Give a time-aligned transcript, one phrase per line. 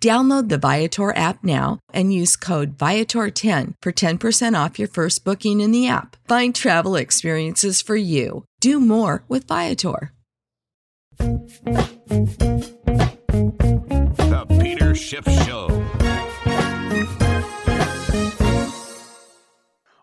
[0.00, 5.60] Download the Viator app now and use code Viator10 for 10% off your first booking
[5.60, 6.16] in the app.
[6.28, 8.44] Find travel experiences for you.
[8.60, 10.12] Do more with Viator.
[14.28, 15.66] The Peter Schiff Show.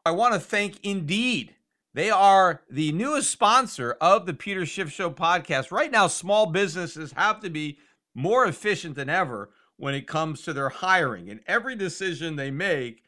[0.06, 1.56] I want to thank Indeed.
[1.94, 5.72] They are the newest sponsor of the Peter Schiff Show podcast.
[5.72, 7.78] Right now, small businesses have to be
[8.14, 13.04] more efficient than ever when it comes to their hiring, and every decision they make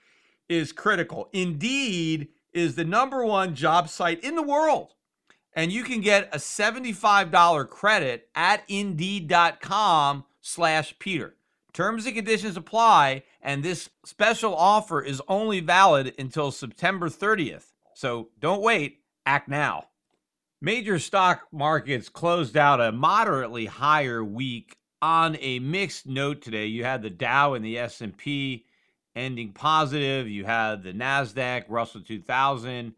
[0.49, 1.29] is critical.
[1.33, 4.93] Indeed is the number one job site in the world.
[5.53, 11.35] And you can get a $75 credit at indeed.com slash Peter.
[11.73, 17.73] Terms and conditions apply, and this special offer is only valid until September 30th.
[17.93, 19.85] So don't wait, act now.
[20.59, 26.65] Major stock markets closed out a moderately higher week on a mixed note today.
[26.65, 28.65] You had the Dow and the S&P
[29.15, 30.27] ending positive.
[30.27, 32.93] You had the Nasdaq, Russell 2000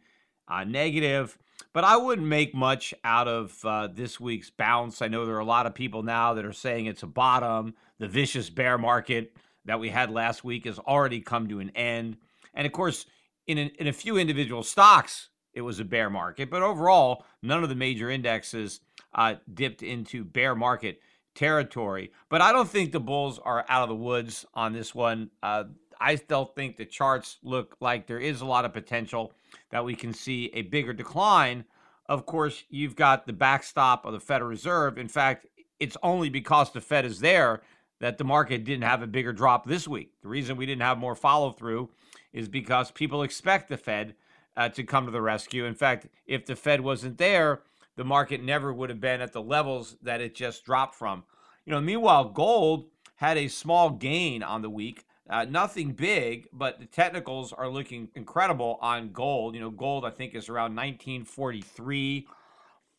[0.47, 1.37] uh, negative.
[1.73, 5.01] But I wouldn't make much out of uh, this week's bounce.
[5.01, 7.75] I know there are a lot of people now that are saying it's a bottom.
[7.99, 9.35] The vicious bear market
[9.65, 12.17] that we had last week has already come to an end.
[12.53, 13.05] And of course,
[13.45, 16.49] in, in a few individual stocks, it was a bear market.
[16.49, 18.79] But overall, none of the major indexes
[19.13, 21.01] uh, dipped into bear market
[21.39, 22.11] territory.
[22.27, 25.31] But I don't think the Bulls are out of the woods on this one.
[25.41, 25.63] Uh,
[25.99, 29.31] I still think the charts look like there is a lot of potential
[29.69, 31.63] that we can see a bigger decline.
[32.07, 34.97] Of course, you've got the backstop of the Federal Reserve.
[34.97, 35.45] In fact,
[35.79, 37.61] it's only because the Fed is there
[38.01, 40.11] that the market didn't have a bigger drop this week.
[40.21, 41.89] The reason we didn't have more follow through
[42.33, 44.15] is because people expect the Fed
[44.57, 45.63] uh, to come to the rescue.
[45.63, 47.61] In fact, if the Fed wasn't there,
[47.99, 51.21] the market never would have been at the levels that it just dropped from.
[51.65, 52.85] You know, meanwhile, gold
[53.17, 55.03] had a small gain on the week.
[55.29, 59.53] Uh, nothing big, but the technicals are looking incredible on gold.
[59.53, 62.25] You know, gold I think is around 1943.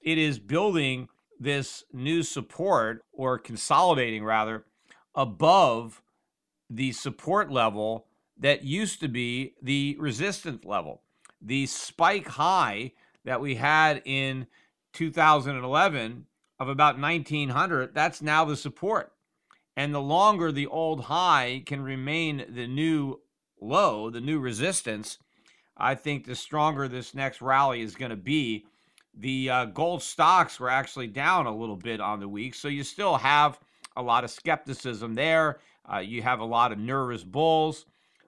[0.02, 4.66] It is building this new support or consolidating rather
[5.14, 6.02] above
[6.68, 8.04] the support level
[8.36, 11.00] that used to be the resistance level.
[11.40, 12.92] The spike high
[13.24, 14.46] that we had in
[14.92, 16.26] 2011
[16.58, 19.12] of about 1900, that's now the support.
[19.76, 23.20] And the longer the old high can remain the new
[23.60, 25.18] low, the new resistance,
[25.76, 28.66] I think the stronger this next rally is going to be.
[29.14, 32.84] The uh, gold stocks were actually down a little bit on the week, so you
[32.84, 33.58] still have
[33.96, 35.60] a lot of skepticism there.
[35.90, 37.86] Uh, you have a lot of nervous bulls,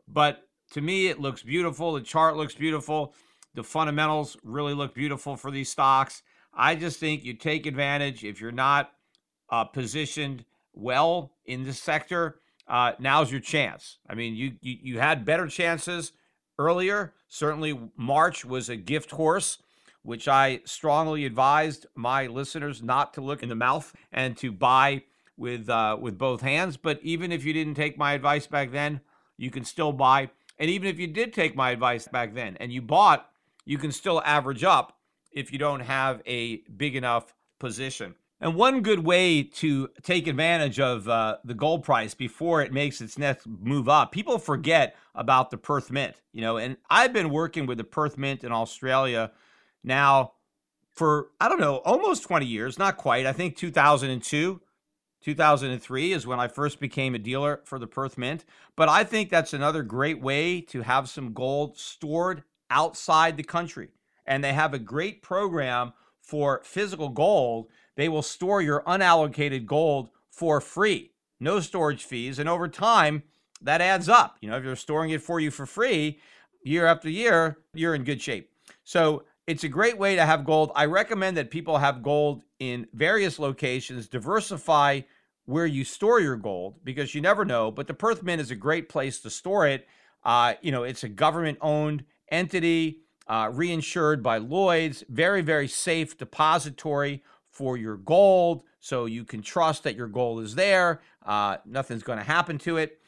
[0.08, 1.92] but to me, it looks beautiful.
[1.92, 3.14] The chart looks beautiful.
[3.54, 6.22] The fundamentals really look beautiful for these stocks.
[6.54, 8.93] I just think you take advantage if you're not
[9.50, 12.37] uh, positioned well in this sector.
[12.69, 13.99] Uh, now's your chance.
[14.08, 16.12] I mean, you, you you had better chances
[16.58, 17.14] earlier.
[17.28, 19.58] Certainly, March was a gift horse,
[20.02, 25.02] which I strongly advised my listeners not to look in the mouth and to buy
[25.37, 26.76] with uh, with both hands.
[26.76, 29.00] But even if you didn't take my advice back then,
[29.37, 30.31] you can still buy.
[30.58, 33.28] And even if you did take my advice back then and you bought,
[33.64, 34.96] you can still average up
[35.32, 38.14] if you don't have a big enough position.
[38.40, 43.00] And one good way to take advantage of uh, the gold price before it makes
[43.00, 47.31] its next move up, people forget about the Perth Mint, you know, and I've been
[47.31, 49.31] working with the Perth Mint in Australia
[49.84, 50.32] now
[50.90, 53.26] for, I don't know, almost 20 years, not quite.
[53.26, 54.61] I think 2002,
[55.23, 58.44] 2003 is when I first became a dealer for the Perth Mint.
[58.76, 63.90] But I think that's another great way to have some gold stored outside the country.
[64.26, 70.10] And they have a great program for physical gold they will store your unallocated gold
[70.30, 72.38] for free, no storage fees.
[72.38, 73.22] And over time,
[73.60, 74.36] that adds up.
[74.40, 76.19] You know, if they're storing it for you for free
[76.64, 78.50] year after year, you're in good shape.
[78.84, 80.72] So it's a great way to have gold.
[80.75, 85.02] I recommend that people have gold in various locations, diversify
[85.44, 87.70] where you store your gold because you never know.
[87.70, 89.86] But the Perth Mint is a great place to store it.
[90.25, 96.16] Uh, you know, it's a government owned entity, uh, reinsured by Lloyd's, very, very safe
[96.16, 101.00] depository for your gold so you can trust that your gold is there.
[101.24, 103.00] Uh, nothing's going to happen to it.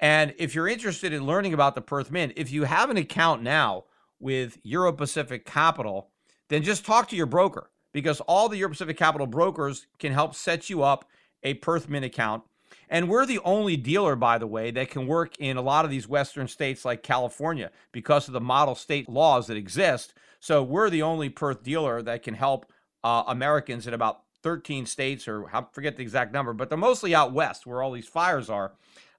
[0.00, 3.42] And if you're interested in learning about the Perth Mint, if you have an account
[3.42, 3.84] now
[4.18, 6.10] with Euro Pacific Capital,
[6.48, 10.34] then just talk to your broker because all the Euro Pacific Capital brokers can help
[10.34, 11.04] set you up
[11.42, 12.42] a Perth Mint account.
[12.90, 15.92] And we're the only dealer, by the way, that can work in a lot of
[15.92, 20.12] these Western states like California because of the model state laws that exist.
[20.40, 22.66] So we're the only Perth dealer that can help
[23.04, 27.14] uh, Americans in about 13 states, or I forget the exact number, but they're mostly
[27.14, 28.72] out west where all these fires are.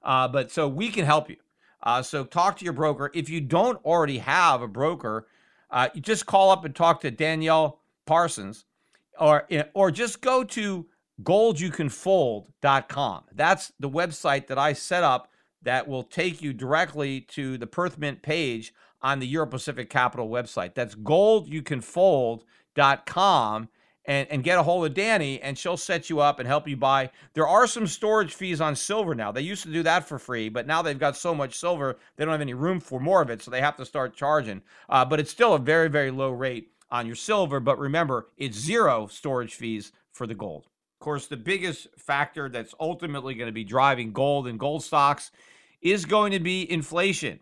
[0.03, 1.37] Uh, but so we can help you.
[1.81, 3.09] Uh, so talk to your broker.
[3.13, 5.27] If you don't already have a broker,
[5.69, 8.65] uh, you just call up and talk to Danielle Parsons,
[9.19, 10.85] or or just go to
[11.23, 13.23] goldyoucanfold.com.
[13.33, 15.29] That's the website that I set up
[15.63, 20.29] that will take you directly to the Perth Mint page on the Euro Pacific Capital
[20.29, 20.73] website.
[20.73, 23.69] That's goldyoucanfold.com
[24.05, 26.75] and, and get a hold of Danny, and she'll set you up and help you
[26.75, 27.11] buy.
[27.33, 29.31] There are some storage fees on silver now.
[29.31, 32.25] They used to do that for free, but now they've got so much silver, they
[32.25, 34.63] don't have any room for more of it, so they have to start charging.
[34.89, 37.59] Uh, but it's still a very, very low rate on your silver.
[37.59, 40.67] But remember, it's zero storage fees for the gold.
[41.01, 45.31] Of course, the biggest factor that's ultimately going to be driving gold and gold stocks
[45.81, 47.39] is going to be inflation.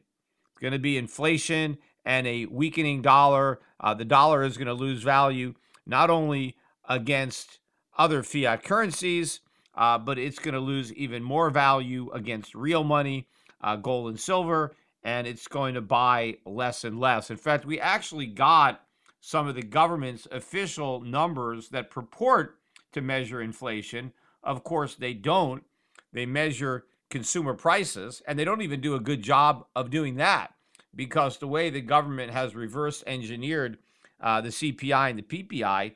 [0.53, 3.59] It's going to be inflation and a weakening dollar.
[3.77, 6.55] Uh, the dollar is going to lose value not only
[6.87, 7.59] against
[7.97, 9.41] other fiat currencies,
[9.75, 13.27] uh, but it's going to lose even more value against real money,
[13.59, 14.73] uh, gold and silver,
[15.03, 17.29] and it's going to buy less and less.
[17.29, 18.85] In fact, we actually got
[19.19, 22.58] some of the government's official numbers that purport
[22.93, 24.13] to measure inflation.
[24.43, 25.63] Of course, they don't.
[26.11, 30.53] They measure consumer prices, and they don't even do a good job of doing that
[30.95, 33.77] because the way the government has reverse engineered
[34.21, 35.93] uh, the CPI and the PPI,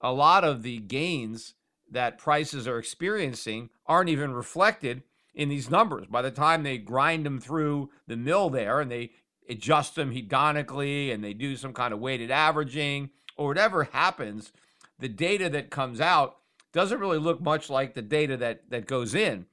[0.00, 1.54] a lot of the gains
[1.90, 5.02] that prices are experiencing aren't even reflected
[5.34, 6.06] in these numbers.
[6.06, 9.12] By the time they grind them through the mill there and they
[9.48, 14.52] adjust them hedonically and they do some kind of weighted averaging or whatever happens,
[15.04, 16.38] the data that comes out
[16.72, 19.44] doesn't really look much like the data that that goes in.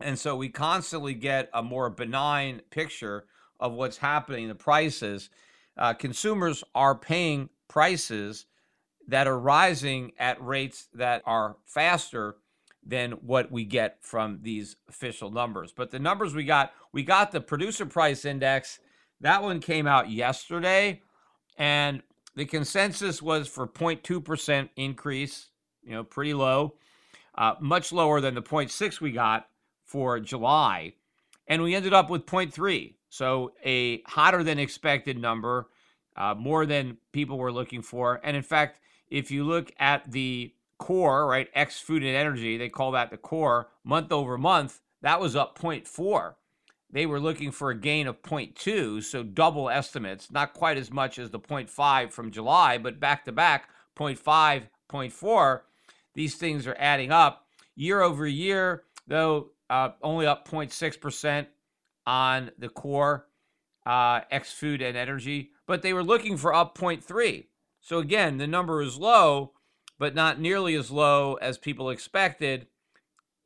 [0.00, 3.26] And so we constantly get a more benign picture
[3.60, 5.28] of what's happening, the prices,
[5.76, 8.46] uh, consumers are paying prices
[9.06, 12.36] that are rising at rates that are faster
[12.82, 15.74] than what we get from these official numbers.
[15.76, 18.78] But the numbers we got, we got the producer price index.
[19.20, 21.02] That one came out yesterday,
[21.58, 22.02] and
[22.34, 25.48] the consensus was for 0.2% increase,
[25.82, 26.74] you know, pretty low,
[27.36, 29.48] uh, much lower than the 0.6 we got
[29.84, 30.94] for July.
[31.46, 32.94] And we ended up with 0.3.
[33.08, 35.68] So a hotter than expected number,
[36.16, 38.20] uh, more than people were looking for.
[38.22, 42.68] And in fact, if you look at the core, right, X food and energy, they
[42.68, 46.34] call that the core, month over month, that was up 0.4.
[46.92, 51.18] They were looking for a gain of 0.2, so double estimates, not quite as much
[51.18, 55.60] as the 0.5 from July, but back to back, 0.5, 0.4.
[56.14, 57.46] These things are adding up.
[57.76, 61.46] Year over year, though, uh, only up 0.6%
[62.06, 63.26] on the core
[63.86, 67.46] uh, X food and energy, but they were looking for up 0.3.
[67.80, 69.52] So again, the number is low,
[69.98, 72.66] but not nearly as low as people expected.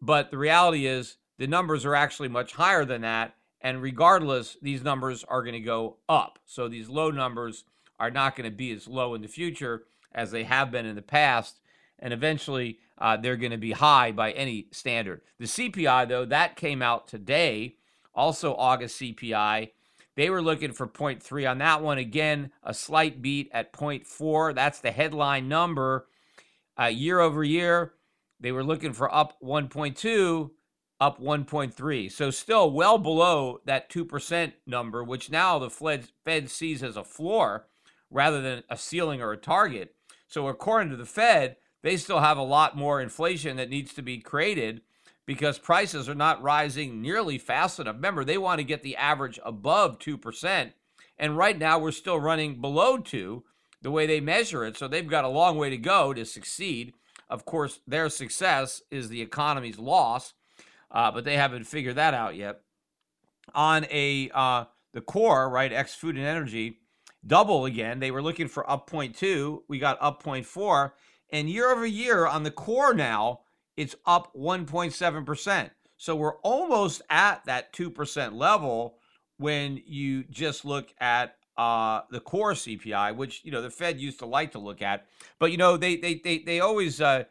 [0.00, 3.34] But the reality is the numbers are actually much higher than that.
[3.60, 6.38] And regardless, these numbers are going to go up.
[6.44, 7.64] So these low numbers
[7.98, 10.96] are not going to be as low in the future as they have been in
[10.96, 11.60] the past.
[11.98, 15.22] and eventually uh, they're going to be high by any standard.
[15.38, 17.76] The CPI, though, that came out today,
[18.14, 19.70] also August CPI.
[20.16, 21.98] They were looking for 0.3 on that one.
[21.98, 24.54] Again, a slight beat at 0.4.
[24.54, 26.06] That's the headline number.
[26.78, 27.94] Uh, year over year,
[28.38, 30.50] they were looking for up 1.2,
[31.00, 32.10] up 1.3.
[32.10, 37.66] So still well below that 2% number, which now the Fed, sees as a floor
[38.10, 39.94] rather than a ceiling or a target.
[40.26, 44.02] So according to the Fed, they still have a lot more inflation that needs to
[44.02, 44.82] be created
[45.26, 47.96] because prices are not rising nearly fast enough.
[47.96, 50.72] Remember, they want to get the average above 2%.
[51.18, 53.44] And right now, we're still running below 2
[53.82, 54.76] the way they measure it.
[54.76, 56.94] So they've got a long way to go to succeed.
[57.28, 60.34] Of course, their success is the economy's loss,
[60.94, 62.60] uh, but they haven't figured that out yet.
[63.54, 66.78] On a uh, the core, right, X food and energy,
[67.26, 67.98] double again.
[67.98, 69.62] They were looking for up 0.2.
[69.68, 70.92] We got up 0.4.
[71.30, 73.40] And year over year on the core now,
[73.76, 75.70] it's up 1.7%.
[75.96, 78.98] So we're almost at that 2% level
[79.38, 84.18] when you just look at uh, the core CPI, which you know the Fed used
[84.20, 85.06] to like to look at,
[85.38, 87.24] but you know they they they they always uh,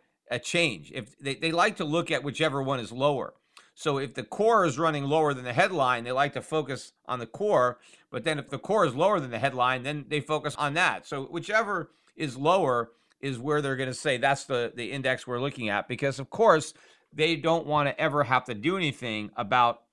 [0.44, 0.92] change.
[0.94, 3.34] If they, they like to look at whichever one is lower.
[3.76, 7.20] So if the core is running lower than the headline, they like to focus on
[7.20, 7.80] the core.
[8.12, 11.08] But then if the core is lower than the headline, then they focus on that.
[11.08, 12.92] So whichever is lower,
[13.24, 16.30] is where they're going to say that's the the index we're looking at because of
[16.30, 16.74] course
[17.14, 19.84] they don't want to ever have to do anything about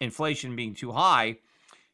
[0.00, 1.36] inflation being too high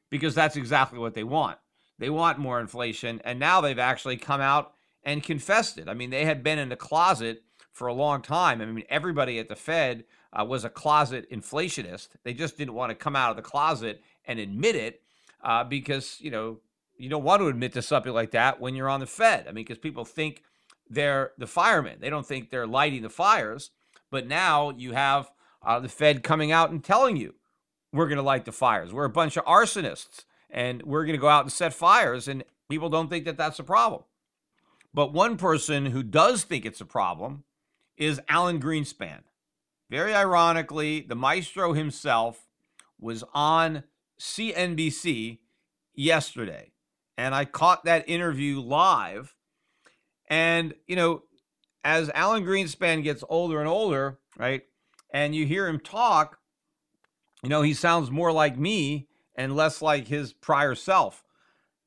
[0.08, 1.58] because that's exactly what they want.
[1.99, 4.72] They want more inflation and now they've actually come out
[5.04, 5.88] and confessed it.
[5.88, 7.42] I mean, they had been in the closet
[7.73, 8.61] for a long time.
[8.61, 12.09] I mean, everybody at the Fed uh, was a closet inflationist.
[12.25, 15.03] They just didn't want to come out of the closet and admit it
[15.43, 16.59] uh, because, you know,
[16.97, 19.47] you don't want to admit to something like that when you're on the Fed.
[19.49, 20.43] I mean, because people think
[20.89, 21.99] they're the firemen.
[22.00, 23.71] They don't think they're lighting the fires.
[24.11, 25.31] But now you have
[25.62, 27.35] uh, the Fed coming out and telling you,
[27.93, 28.93] we're going to light the fires.
[28.93, 32.29] We're a bunch of arsonists and we're going to go out and set fires.
[32.29, 34.03] And people don't think that that's a problem.
[34.93, 37.45] But one person who does think it's a problem
[38.00, 39.21] is Alan Greenspan.
[39.90, 42.49] Very ironically, the maestro himself
[42.99, 43.85] was on
[44.19, 45.38] CNBC
[45.95, 46.73] yesterday.
[47.19, 49.37] And I caught that interview live
[50.28, 51.25] and, you know,
[51.85, 54.62] as Alan Greenspan gets older and older, right,
[55.12, 56.38] and you hear him talk,
[57.42, 61.25] you know, he sounds more like me and less like his prior self.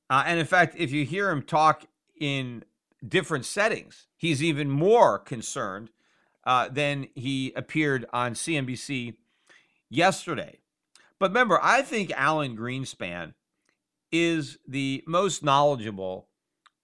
[0.10, 1.86] Uh, and in fact, if you hear him talk
[2.20, 2.66] in
[3.08, 5.90] different settings, he's even more concerned
[6.46, 9.16] uh, than he appeared on CNBC
[9.90, 10.60] yesterday.
[11.20, 13.34] But remember, I think Alan Greenspan
[14.12, 16.28] is the most knowledgeable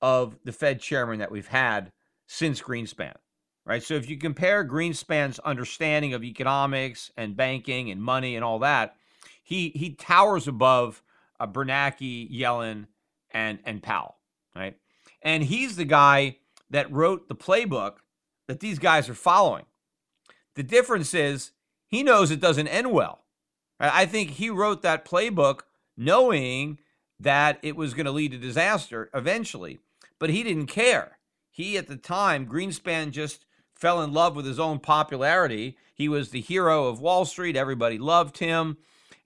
[0.01, 1.91] of the Fed chairman that we've had
[2.27, 3.15] since Greenspan,
[3.65, 3.83] right?
[3.83, 8.95] So if you compare Greenspan's understanding of economics and banking and money and all that,
[9.43, 11.03] he he towers above
[11.39, 12.87] uh, Bernanke, Yellen,
[13.31, 14.15] and and Powell,
[14.55, 14.77] right?
[15.21, 16.37] And he's the guy
[16.69, 17.97] that wrote the playbook
[18.49, 19.63] that these guys are following.
[20.55, 21.51] The difference is
[21.87, 23.23] he knows it doesn't end well.
[23.79, 25.61] I think he wrote that playbook
[25.95, 26.79] knowing
[27.17, 29.79] that it was going to lead to disaster eventually
[30.19, 31.17] but he didn't care.
[31.49, 35.77] He, at the time, Greenspan just fell in love with his own popularity.
[35.95, 37.55] He was the hero of Wall Street.
[37.55, 38.77] Everybody loved him.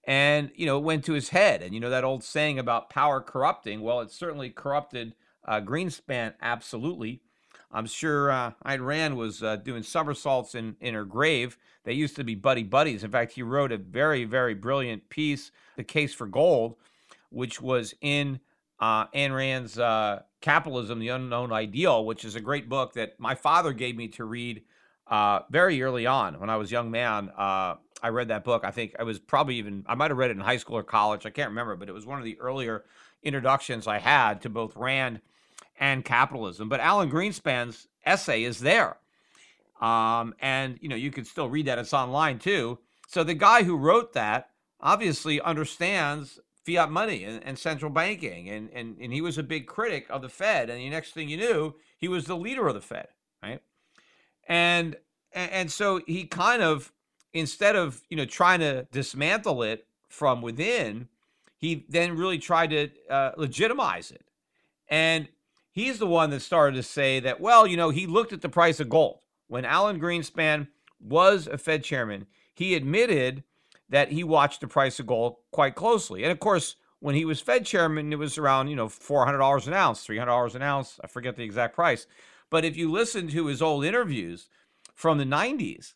[0.05, 1.61] And, you know, it went to his head.
[1.61, 5.15] And, you know, that old saying about power corrupting, well, it certainly corrupted
[5.45, 7.21] uh, Greenspan, absolutely.
[7.73, 11.57] I'm sure uh, Ayn Rand was uh, doing somersaults in, in her grave.
[11.83, 13.03] They used to be buddy buddies.
[13.03, 16.75] In fact, he wrote a very, very brilliant piece, The Case for Gold,
[17.29, 18.39] which was in
[18.79, 23.33] uh, Ayn Rand's uh, Capitalism, the Unknown Ideal, which is a great book that my
[23.33, 24.61] father gave me to read
[25.07, 27.29] uh, very early on when I was a young man.
[27.35, 28.63] Uh, I read that book.
[28.65, 30.83] I think I was probably even, I might have read it in high school or
[30.83, 31.25] college.
[31.25, 32.83] I can't remember, but it was one of the earlier
[33.23, 35.21] introductions I had to both Rand
[35.83, 36.69] and capitalism.
[36.69, 38.95] But Alan Greenspan's essay is there.
[39.81, 41.77] Um, and, you know, you can still read that.
[41.77, 42.79] It's online too.
[43.09, 48.49] So the guy who wrote that obviously understands fiat money and, and central banking.
[48.49, 50.69] And, and, and he was a big critic of the Fed.
[50.69, 53.09] And the next thing you knew, he was the leader of the Fed,
[53.43, 53.61] right?
[54.47, 54.95] And,
[55.33, 56.93] and so he kind of,
[57.33, 61.09] instead of, you know, trying to dismantle it from within,
[61.57, 64.23] he then really tried to uh, legitimize it.
[64.87, 65.27] And
[65.73, 68.47] he's the one that started to say that, well, you know, he looked at the
[68.47, 69.19] price of gold.
[69.47, 70.69] When Alan Greenspan
[71.01, 73.43] was a Fed chairman, he admitted
[73.89, 76.23] that he watched the price of gold quite closely.
[76.23, 79.73] And of course, when he was Fed chairman, it was around, you know, $400 an
[79.73, 80.99] ounce, $300 an ounce.
[81.03, 82.07] I forget the exact price.
[82.49, 84.47] But if you listen to his old interviews
[84.95, 85.95] from the 90s,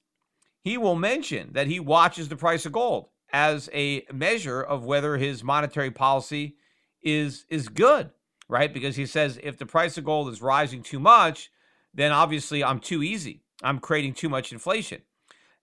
[0.59, 5.17] he will mention that he watches the price of gold as a measure of whether
[5.17, 6.57] his monetary policy
[7.01, 8.09] is is good,
[8.49, 8.73] right?
[8.73, 11.51] Because he says if the price of gold is rising too much,
[11.93, 13.43] then obviously I'm too easy.
[13.63, 15.01] I'm creating too much inflation.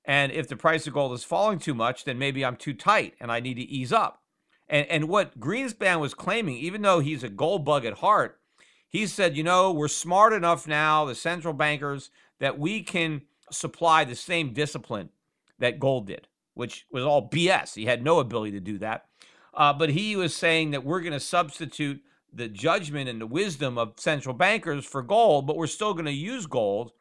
[0.04, 3.14] And if the price of gold is falling too much, then maybe I'm too tight
[3.20, 4.22] and I need to ease up.
[4.68, 8.40] And and what Greenspan was claiming, even though he's a gold bug at heart,
[8.88, 12.10] he said, you know, we're smart enough now, the central bankers,
[12.40, 15.10] that we can supply the same discipline
[15.58, 17.74] that gold did, which was all BS.
[17.74, 19.06] He had no ability to do that.
[19.52, 22.02] Uh, but he was saying that we're going to substitute
[22.34, 26.12] the judgment and the wisdom of central bankers for gold, but we're still going to
[26.12, 26.92] use gold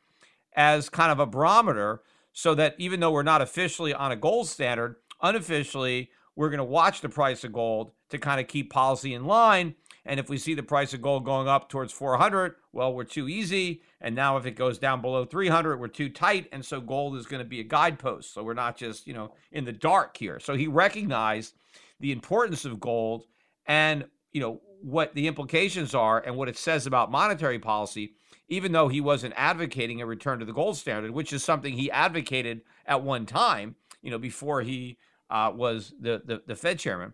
[0.56, 4.48] as kind of a barometer so that even though we're not officially on a gold
[4.48, 9.14] standard, unofficially, we're going to watch the price of gold to kind of keep policy
[9.14, 9.76] in line.
[10.06, 13.30] And if we see the price of gold going up towards 400, well, we're too
[13.30, 13.82] easy.
[14.02, 16.50] And now if it goes down below 300, we're too tight.
[16.52, 18.34] And so gold is going to be a guidepost.
[18.34, 20.40] So we're not just, you know, in the dark here.
[20.40, 21.54] So he recognized
[22.00, 23.26] the importance of gold
[23.66, 28.14] and, you know, what the implications are and what it says about monetary policy,
[28.50, 31.90] even though he wasn't advocating a return to the gold standard, which is something he
[31.90, 34.98] advocated at one time, you know, before he
[35.30, 37.14] uh, was the, the, the Fed chairman.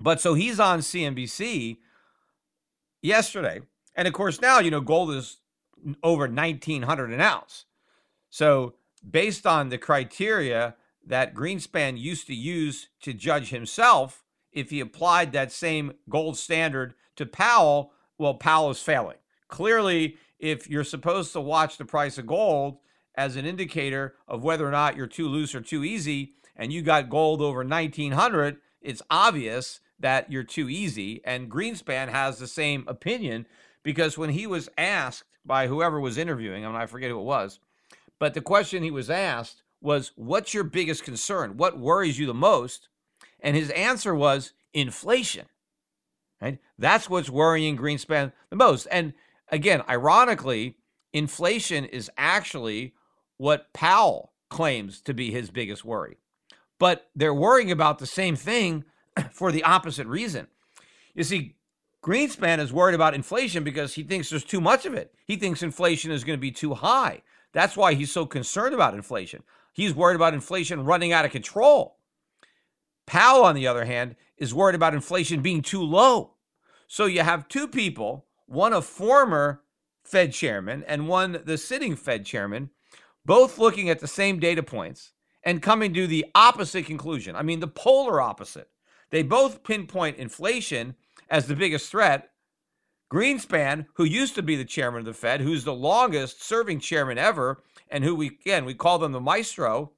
[0.00, 1.78] But so he's on CNBC
[3.02, 3.60] yesterday.
[3.94, 5.38] And of course, now, you know, gold is
[6.02, 7.66] over 1900 an ounce.
[8.30, 8.74] So,
[9.08, 10.74] based on the criteria
[11.06, 14.23] that Greenspan used to use to judge himself,
[14.54, 19.16] if he applied that same gold standard to Powell, well, Powell is failing.
[19.48, 22.78] Clearly, if you're supposed to watch the price of gold
[23.16, 26.82] as an indicator of whether or not you're too loose or too easy, and you
[26.82, 31.20] got gold over 1900, it's obvious that you're too easy.
[31.24, 33.46] And Greenspan has the same opinion
[33.82, 37.58] because when he was asked by whoever was interviewing him, I forget who it was,
[38.18, 41.56] but the question he was asked was, What's your biggest concern?
[41.56, 42.88] What worries you the most?
[43.44, 45.46] And his answer was inflation.
[46.40, 46.58] Right?
[46.78, 48.88] That's what's worrying Greenspan the most.
[48.90, 49.12] And
[49.50, 50.78] again, ironically,
[51.12, 52.94] inflation is actually
[53.36, 56.16] what Powell claims to be his biggest worry.
[56.78, 58.84] But they're worrying about the same thing
[59.30, 60.48] for the opposite reason.
[61.14, 61.56] You see,
[62.02, 65.14] Greenspan is worried about inflation because he thinks there's too much of it.
[65.26, 67.22] He thinks inflation is going to be too high.
[67.52, 69.42] That's why he's so concerned about inflation.
[69.72, 71.96] He's worried about inflation running out of control.
[73.06, 76.34] Powell, on the other hand, is worried about inflation being too low.
[76.86, 79.62] So you have two people, one a former
[80.04, 82.70] Fed chairman and one the sitting Fed chairman,
[83.24, 85.12] both looking at the same data points
[85.42, 87.36] and coming to the opposite conclusion.
[87.36, 88.68] I mean, the polar opposite.
[89.10, 90.96] They both pinpoint inflation
[91.30, 92.30] as the biggest threat.
[93.12, 97.18] Greenspan, who used to be the chairman of the Fed, who's the longest serving chairman
[97.18, 99.92] ever, and who we again we call them the maestro.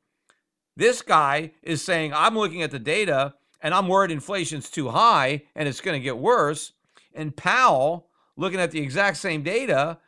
[0.77, 5.43] This guy is saying, I'm looking at the data and I'm worried inflation's too high
[5.55, 6.73] and it's going to get worse.
[7.15, 9.99] And Powell, looking at the exact same data,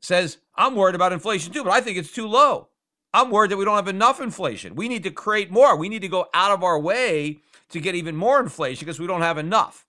[0.00, 2.68] says, I'm worried about inflation too, but I think it's too low.
[3.12, 4.74] I'm worried that we don't have enough inflation.
[4.74, 5.76] We need to create more.
[5.76, 7.38] We need to go out of our way
[7.70, 9.86] to get even more inflation because we don't have enough.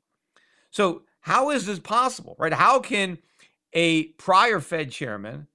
[0.69, 2.53] So, how is this possible, right?
[2.53, 3.17] How can
[3.73, 5.47] a prior Fed chairman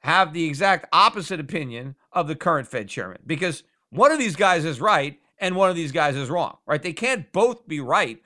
[0.00, 3.18] have the exact opposite opinion of the current Fed chairman?
[3.24, 6.82] Because one of these guys is right and one of these guys is wrong, right?
[6.82, 8.20] They can't both be right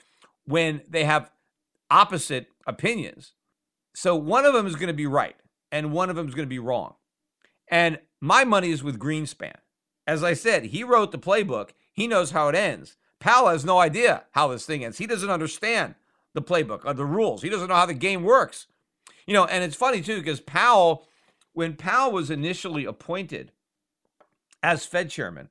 [0.44, 1.30] when they have
[1.90, 3.32] opposite opinions.
[3.94, 5.36] So, one of them is going to be right
[5.72, 6.94] and one of them is going to be wrong.
[7.68, 9.56] And my money is with Greenspan.
[10.06, 11.70] As I said, he wrote the playbook.
[11.92, 12.96] He knows how it ends.
[13.20, 14.98] Powell has no idea how this thing ends.
[14.98, 15.94] He doesn't understand
[16.34, 17.42] the playbook or the rules.
[17.42, 18.66] He doesn't know how the game works.
[19.26, 21.06] You know, and it's funny too because Powell,
[21.52, 23.52] when Powell was initially appointed
[24.62, 25.48] as Fed chairman,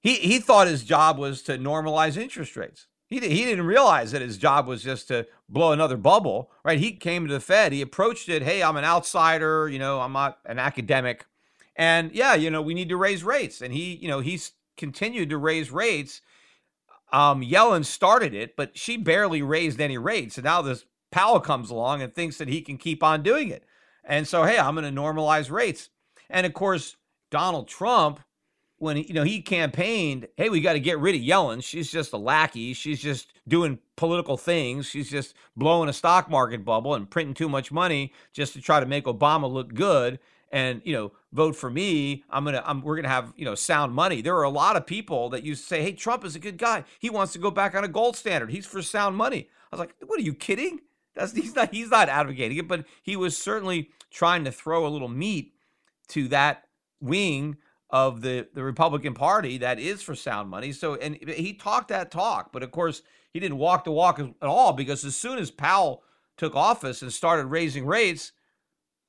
[0.00, 2.86] he he thought his job was to normalize interest rates.
[3.08, 6.78] He, he didn't realize that his job was just to blow another bubble, right?
[6.78, 7.72] He came to the Fed.
[7.72, 11.26] He approached it, hey, I'm an outsider, you know, I'm not an academic.
[11.76, 13.60] And yeah, you know, we need to raise rates.
[13.60, 16.22] And he, you know, he's continued to raise rates
[17.12, 20.38] um, Yellen started it, but she barely raised any rates.
[20.38, 23.64] And now this Powell comes along and thinks that he can keep on doing it.
[24.02, 25.90] And so, hey, I'm going to normalize rates.
[26.30, 26.96] And of course,
[27.32, 28.20] Donald Trump,
[28.76, 31.64] when he, you know he campaigned, hey, we got to get rid of Yellen.
[31.64, 32.74] She's just a lackey.
[32.74, 34.86] She's just doing political things.
[34.86, 38.78] She's just blowing a stock market bubble and printing too much money just to try
[38.78, 40.20] to make Obama look good
[40.52, 42.22] and you know vote for me.
[42.30, 44.20] I'm gonna I'm, we're gonna have you know sound money.
[44.20, 46.58] There are a lot of people that used to say hey trump is a good
[46.58, 46.84] guy.
[47.00, 48.50] He wants to go back on a gold standard.
[48.50, 49.48] He's for sound money.
[49.72, 50.80] I was like what are you kidding?
[51.14, 54.88] That's he's not he's not advocating it, but he was certainly trying to throw a
[54.88, 55.54] little meat
[56.08, 56.64] to that
[57.02, 57.56] wing
[57.90, 60.72] of the the Republican Party that is for sound money.
[60.72, 64.32] So and he talked that talk, but of course he didn't walk the walk at
[64.42, 66.02] all because as soon as Powell
[66.36, 68.32] took office and started raising rates,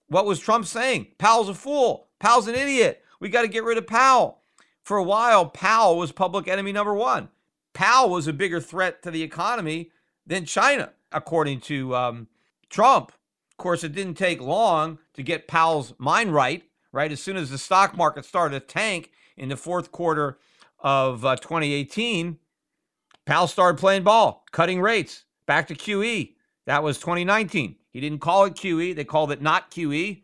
[0.07, 1.07] what was Trump saying?
[1.17, 2.07] Powell's a fool.
[2.19, 3.03] Powell's an idiot.
[3.19, 4.39] We got to get rid of Powell.
[4.83, 7.29] For a while, Powell was public enemy number one.
[7.73, 9.91] Powell was a bigger threat to the economy
[10.25, 12.27] than China, according to um,
[12.69, 13.11] Trump.
[13.51, 17.11] Of course, it didn't take long to get Powell's mind right, right?
[17.11, 20.37] As soon as the stock market started to tank in the fourth quarter
[20.79, 22.37] of uh, 2018,
[23.25, 26.35] Powell started playing ball, cutting rates back to QE.
[26.65, 27.75] That was 2019.
[27.91, 30.23] He didn't call it QE, they called it not QE.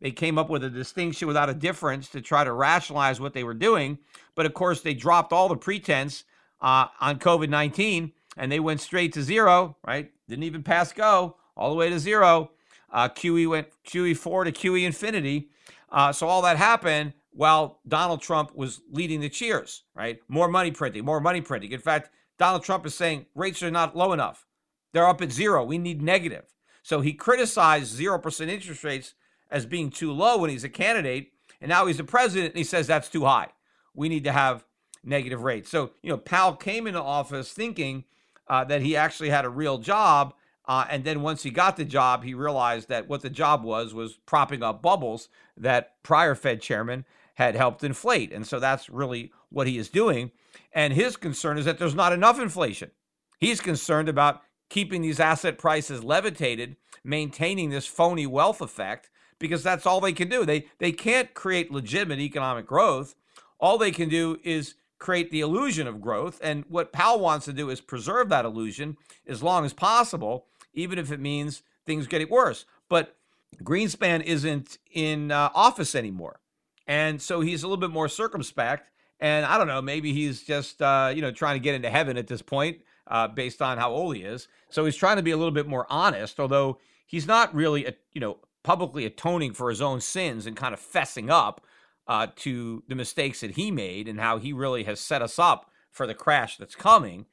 [0.00, 3.44] They came up with a distinction without a difference to try to rationalize what they
[3.44, 3.98] were doing.
[4.34, 6.24] But of course, they dropped all the pretense
[6.62, 10.10] uh, on COVID 19 and they went straight to zero, right?
[10.28, 12.50] Didn't even pass go all the way to zero.
[12.90, 15.50] Uh, QE went QE4 to QE infinity.
[15.90, 20.20] Uh, so all that happened while Donald Trump was leading the cheers, right?
[20.28, 21.72] More money printing, more money printing.
[21.72, 24.46] In fact, Donald Trump is saying rates are not low enough.
[24.92, 25.64] They're up at zero.
[25.64, 26.46] We need negative.
[26.82, 29.14] So he criticized 0% interest rates
[29.50, 31.32] as being too low when he's a candidate.
[31.60, 33.48] And now he's the president and he says that's too high.
[33.94, 34.64] We need to have
[35.04, 35.70] negative rates.
[35.70, 38.04] So, you know, Powell came into office thinking
[38.48, 40.34] uh, that he actually had a real job.
[40.70, 43.92] Uh, and then once he got the job, he realized that what the job was
[43.92, 47.04] was propping up bubbles that prior Fed chairman
[47.34, 48.32] had helped inflate.
[48.32, 50.30] And so that's really what he is doing.
[50.72, 52.92] And his concern is that there's not enough inflation.
[53.40, 59.86] He's concerned about keeping these asset prices levitated, maintaining this phony wealth effect, because that's
[59.86, 60.44] all they can do.
[60.46, 63.16] They they can't create legitimate economic growth.
[63.58, 66.38] All they can do is create the illusion of growth.
[66.40, 70.98] And what Powell wants to do is preserve that illusion as long as possible, even
[70.98, 72.64] if it means things getting worse.
[72.88, 73.16] But
[73.62, 76.40] Greenspan isn't in uh, office anymore.
[76.86, 78.90] And so he's a little bit more circumspect.
[79.20, 82.16] And I don't know, maybe he's just, uh, you know, trying to get into heaven
[82.16, 84.48] at this point uh, based on how old he is.
[84.70, 87.92] So he's trying to be a little bit more honest, although he's not really, uh,
[88.12, 91.64] you know, publicly atoning for his own sins and kind of fessing up
[92.06, 95.70] uh, to the mistakes that he made and how he really has set us up
[95.90, 97.26] for the crash that's coming.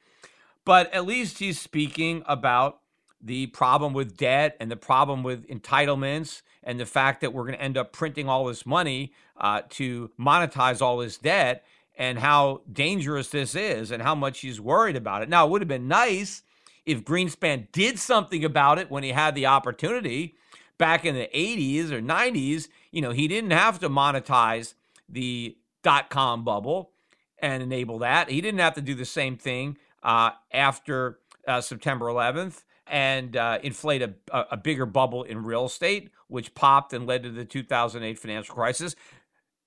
[0.66, 2.80] But at least he's speaking about
[3.22, 7.56] the problem with debt and the problem with entitlements and the fact that we're going
[7.56, 11.64] to end up printing all this money uh, to monetize all this debt
[11.98, 15.30] and how dangerous this is and how much he's worried about it.
[15.30, 16.44] Now, it would have been nice
[16.86, 20.36] if Greenspan did something about it when he had the opportunity
[20.78, 22.68] back in the 80s or 90s.
[22.92, 24.76] You know, he didn't have to monetize
[25.10, 26.92] the dot com bubble
[27.40, 28.30] and enable that.
[28.30, 33.60] He didn't have to do the same thing uh, after uh, September 11th and uh,
[33.64, 38.20] inflate a, a bigger bubble in real estate, which popped and led to the 2008
[38.20, 38.96] financial crisis.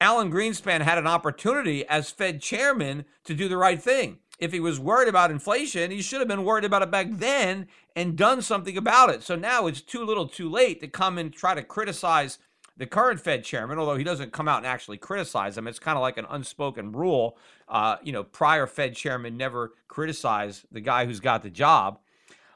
[0.01, 4.19] Alan Greenspan had an opportunity as Fed chairman to do the right thing.
[4.39, 7.69] If he was worried about inflation, he should have been worried about it back then
[7.95, 9.23] and done something about it.
[9.23, 12.39] So now it's too little too late to come and try to criticize
[12.79, 15.67] the current Fed chairman, although he doesn't come out and actually criticize him.
[15.67, 17.37] It's kind of like an unspoken rule.
[17.69, 21.99] Uh, you know, prior Fed chairman never criticize the guy who's got the job.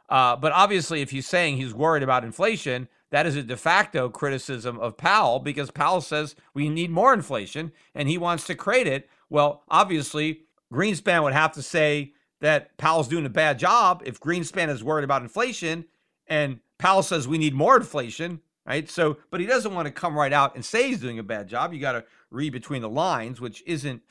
[0.09, 4.09] Uh, but obviously, if he's saying he's worried about inflation, that is a de facto
[4.09, 8.87] criticism of Powell because Powell says we need more inflation and he wants to create
[8.87, 9.09] it.
[9.31, 14.69] Well, obviously, Greenspan would have to say that Powell's doing a bad job if Greenspan
[14.69, 15.85] is worried about inflation
[16.27, 18.90] and Powell says we need more inflation, right?
[18.90, 21.49] So, but he doesn't want to come right out and say he's doing a bad
[21.49, 21.73] job.
[21.73, 24.03] You got to read between the lines, which isn't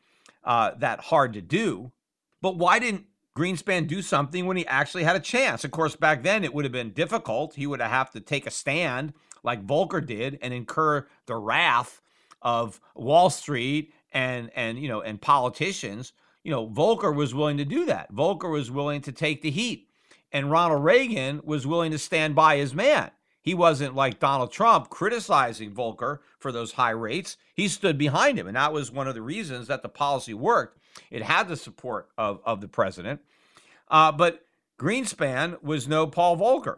[0.43, 1.91] uh, that hard to do.
[2.41, 5.63] But why didn't Greenspan do something when he actually had a chance.
[5.63, 7.55] Of course, back then it would have been difficult.
[7.55, 12.01] He would have to take a stand like Volcker did and incur the wrath
[12.41, 16.13] of Wall Street and and you know and politicians.
[16.43, 18.13] You know, Volcker was willing to do that.
[18.13, 19.87] Volcker was willing to take the heat.
[20.31, 23.11] And Ronald Reagan was willing to stand by his man.
[23.41, 27.37] He wasn't like Donald Trump criticizing Volcker for those high rates.
[27.53, 28.47] He stood behind him.
[28.47, 30.79] And that was one of the reasons that the policy worked.
[31.11, 33.21] It had the support of, of the president.
[33.89, 34.45] Uh, but
[34.79, 36.77] Greenspan was no Paul Volcker.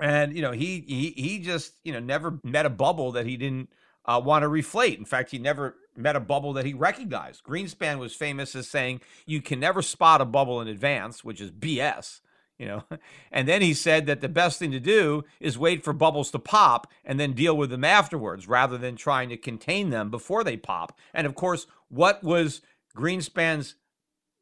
[0.00, 3.36] And, you know, he, he, he just, you know, never met a bubble that he
[3.36, 3.68] didn't
[4.06, 4.98] uh, want to reflate.
[4.98, 7.44] In fact, he never met a bubble that he recognized.
[7.44, 11.50] Greenspan was famous as saying, you can never spot a bubble in advance, which is
[11.50, 12.20] BS
[12.62, 12.84] you know
[13.32, 16.38] and then he said that the best thing to do is wait for bubbles to
[16.38, 20.56] pop and then deal with them afterwards rather than trying to contain them before they
[20.56, 22.62] pop and of course what was
[22.96, 23.76] Greenspan's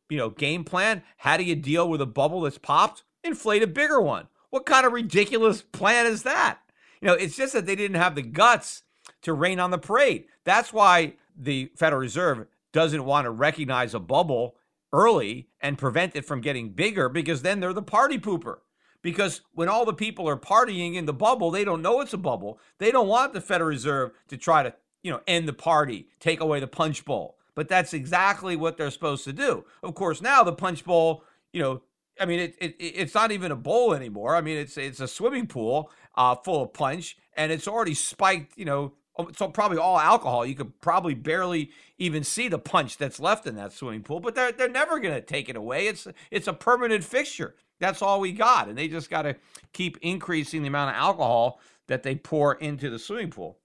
[0.09, 1.03] you know game plan?
[1.19, 3.05] How do you deal with a bubble that's popped?
[3.23, 4.29] Inflate a bigger one.
[4.51, 6.59] What kind of ridiculous plan is that?
[7.01, 8.83] You know, it's just that they didn't have the guts
[9.23, 10.27] to rain on the parade.
[10.45, 14.57] That's why the Federal Reserve doesn't want to recognize a bubble
[14.93, 18.59] early and prevent it from getting bigger because then they're the party pooper.
[19.03, 22.19] Because when all the people are partying in the bubble, they don't know it's a
[22.19, 22.59] bubble.
[22.79, 26.41] They don't want the Federal Reserve to try to, you know, end the party, take
[26.41, 27.39] away the punch bowl.
[27.55, 29.65] But that's exactly what they're supposed to do.
[29.83, 31.83] Of course, now the punch bowl, you know,
[32.21, 34.37] I mean, it, it it's not even a bowl anymore.
[34.37, 38.59] I mean, it's it's a swimming pool uh, full of punch, and it's already spiked,
[38.59, 38.93] you know,
[39.37, 40.45] so probably all alcohol.
[40.45, 44.35] You could probably barely even see the punch that's left in that swimming pool, but
[44.35, 45.87] they're they're never going to take it away.
[45.87, 47.55] It's it's a permanent fixture.
[47.79, 49.37] That's all we got, and they just got to
[49.73, 53.59] keep increasing the amount of alcohol that they pour into the swimming pool.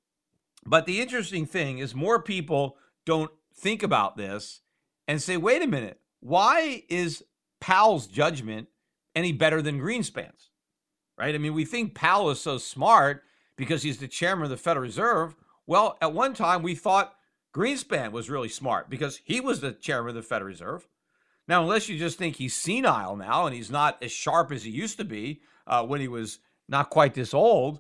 [0.66, 4.62] But the interesting thing is more people don't think about this
[5.08, 6.00] and say, "Wait a minute.
[6.20, 7.24] Why is
[7.60, 8.68] Powell's judgment
[9.16, 10.52] any better than Greenspan's?"
[11.18, 11.34] Right?
[11.34, 13.24] I mean, we think Powell is so smart
[13.56, 15.36] because he's the chairman of the Federal Reserve.
[15.66, 17.16] Well, at one time we thought
[17.56, 20.88] Greenspan was really smart because he was the chairman of the Federal Reserve.
[21.48, 24.72] Now, unless you just think he's senile now and he's not as sharp as he
[24.72, 27.80] used to be uh, when he was not quite this old,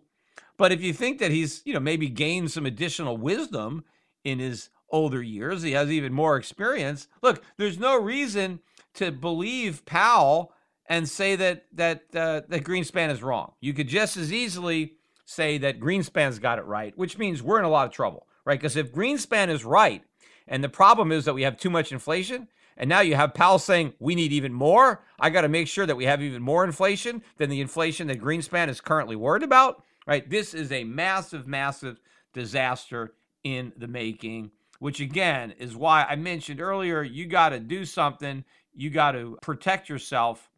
[0.58, 3.84] but if you think that he's, you know, maybe gained some additional wisdom
[4.24, 7.08] in his older years, he has even more experience.
[7.22, 8.62] Look, there's no reason
[8.96, 10.54] to believe Powell
[10.88, 13.54] and say that that uh, that Greenspan is wrong.
[13.60, 14.94] You could just as easily
[15.26, 18.60] say that Greenspan's got it right, which means we're in a lot of trouble, right?
[18.60, 20.02] Because if Greenspan is right,
[20.48, 23.60] and the problem is that we have too much inflation, and now you have Powell
[23.60, 26.64] saying we need even more, I got to make sure that we have even more
[26.64, 30.30] inflation than the inflation that Greenspan is currently worried about, right?
[30.30, 32.00] This is a massive, massive
[32.34, 37.86] disaster in the making, which again is why I mentioned earlier you got to do
[37.86, 40.50] something, you got to protect yourself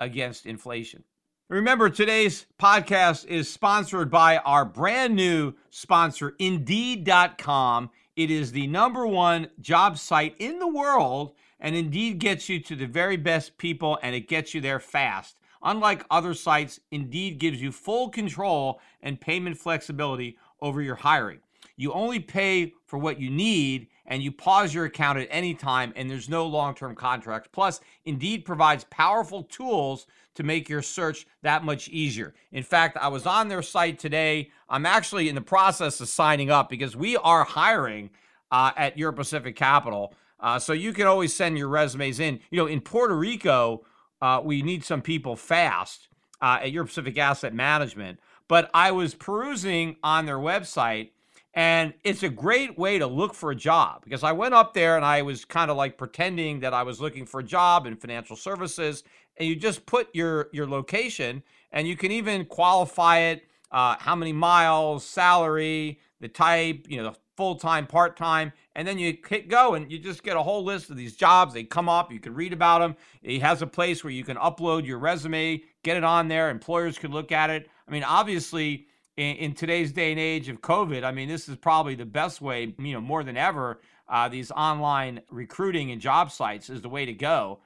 [0.00, 1.04] against inflation.
[1.48, 7.90] Remember, today's podcast is sponsored by our brand new sponsor, Indeed.com.
[8.16, 12.76] It is the number one job site in the world, and Indeed gets you to
[12.76, 15.38] the very best people and it gets you there fast.
[15.62, 21.40] Unlike other sites, Indeed gives you full control and payment flexibility over your hiring.
[21.78, 25.92] You only pay for what you need and you pause your account at any time
[25.94, 27.48] and there's no long-term contracts.
[27.52, 32.34] Plus, Indeed provides powerful tools to make your search that much easier.
[32.50, 34.50] In fact, I was on their site today.
[34.68, 38.10] I'm actually in the process of signing up because we are hiring
[38.50, 40.14] uh, at Euro Pacific Capital.
[40.40, 42.40] Uh, so you can always send your resumes in.
[42.50, 43.84] You know, in Puerto Rico,
[44.20, 46.08] uh, we need some people fast
[46.42, 48.18] uh, at Euro Pacific Asset Management.
[48.48, 51.10] But I was perusing on their website
[51.58, 54.94] and it's a great way to look for a job because I went up there
[54.94, 57.96] and I was kind of like pretending that I was looking for a job in
[57.96, 59.02] financial services.
[59.36, 61.42] And you just put your, your location
[61.72, 67.10] and you can even qualify it uh, how many miles, salary, the type, you know,
[67.10, 68.52] the full time, part time.
[68.76, 71.54] And then you hit go and you just get a whole list of these jobs.
[71.54, 72.94] They come up, you can read about them.
[73.20, 76.50] It has a place where you can upload your resume, get it on there.
[76.50, 77.68] Employers can look at it.
[77.88, 78.86] I mean, obviously,
[79.18, 82.40] in, in, today's day and age of COVID, I mean, this is probably the best
[82.40, 83.80] way, you know, more than ever.
[84.08, 87.58] Uh, these online recruiting and job sites is the way to go.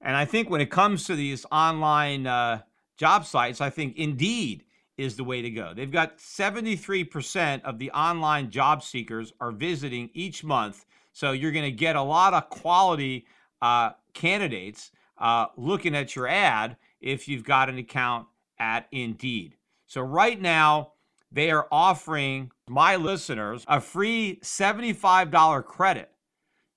[0.00, 2.62] And I think when it comes to these online uh,
[2.96, 4.64] job sites, I think Indeed
[4.98, 5.72] is the way to go.
[5.74, 10.86] They've got 73% of the online job seekers are visiting each month.
[11.12, 13.26] So you're going to get a lot of quality
[13.62, 18.26] uh, candidates uh, looking at your ad if you've got an account
[18.58, 19.54] at Indeed.
[19.86, 20.94] So right now,
[21.30, 26.10] they are offering my listeners a free $75 credit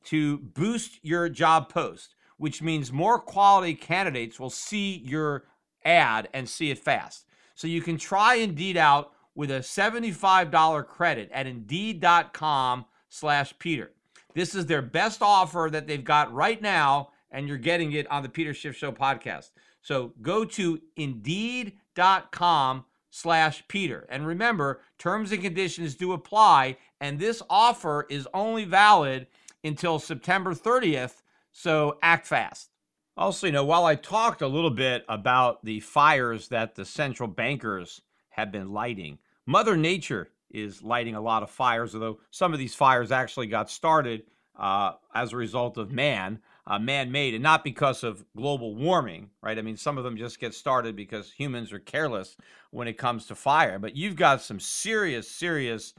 [0.05, 5.45] to boost your job post, which means more quality candidates will see your
[5.85, 7.25] ad and see it fast.
[7.55, 13.91] So you can try Indeed out with a $75 credit at indeed.com slash Peter.
[14.35, 18.23] This is their best offer that they've got right now, and you're getting it on
[18.23, 19.51] the Peter Schiff Show podcast.
[19.81, 24.05] So go to indeed.com slash Peter.
[24.09, 29.27] And remember, terms and conditions do apply, and this offer is only valid
[29.63, 32.69] until September 30th, so act fast.
[33.17, 37.27] Also, you know, while I talked a little bit about the fires that the central
[37.27, 42.59] bankers have been lighting, Mother Nature is lighting a lot of fires, although some of
[42.59, 44.23] these fires actually got started
[44.57, 49.31] uh, as a result of man uh, man made and not because of global warming,
[49.41, 49.57] right?
[49.57, 52.37] I mean, some of them just get started because humans are careless
[52.69, 53.79] when it comes to fire.
[53.79, 55.95] But you've got some serious, serious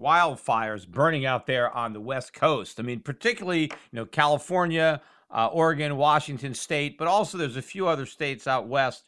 [0.00, 2.80] wildfires burning out there on the West Coast.
[2.80, 7.86] I mean, particularly, you know, California, uh, Oregon, Washington State, but also there's a few
[7.86, 9.04] other states out west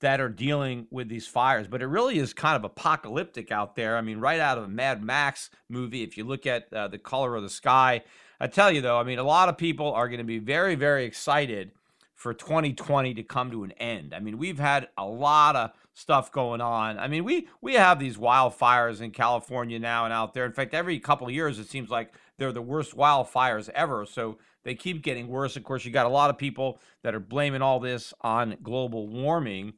[0.00, 3.96] that are dealing with these fires, but it really is kind of apocalyptic out there.
[3.96, 6.98] I mean, right out of a Mad Max movie, if you look at uh, the
[6.98, 8.02] color of the sky.
[8.40, 10.74] I tell you though, I mean, a lot of people are going to be very,
[10.74, 11.72] very excited
[12.14, 14.14] for 2020 to come to an end.
[14.14, 16.98] I mean, we've had a lot of stuff going on.
[16.98, 20.44] I mean, we we have these wildfires in California now and out there.
[20.44, 24.06] In fact, every couple of years it seems like they're the worst wildfires ever.
[24.06, 25.56] So they keep getting worse.
[25.56, 29.08] Of course, you got a lot of people that are blaming all this on global
[29.08, 29.74] warming.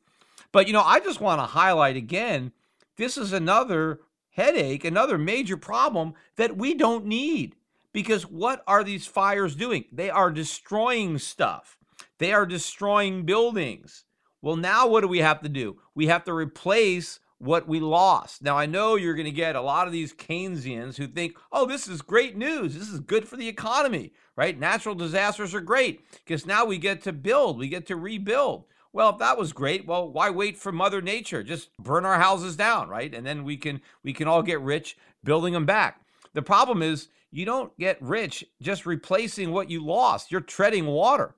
[0.51, 2.53] But, you know, I just want to highlight again
[2.97, 7.57] this is another headache, another major problem that we don't need.
[7.93, 9.85] Because what are these fires doing?
[9.93, 11.77] They are destroying stuff,
[12.19, 14.05] they are destroying buildings.
[14.41, 15.79] Well, now what do we have to do?
[15.95, 18.43] We have to replace what we lost.
[18.43, 21.67] Now, I know you're going to get a lot of these Keynesians who think, oh,
[21.67, 22.75] this is great news.
[22.75, 24.59] This is good for the economy, right?
[24.59, 28.65] Natural disasters are great because now we get to build, we get to rebuild.
[28.93, 31.43] Well, if that was great, well, why wait for Mother Nature?
[31.43, 33.13] Just burn our houses down, right?
[33.13, 36.01] And then we can we can all get rich building them back.
[36.35, 40.31] The problem is you don't get rich just replacing what you lost.
[40.31, 41.35] You're treading water.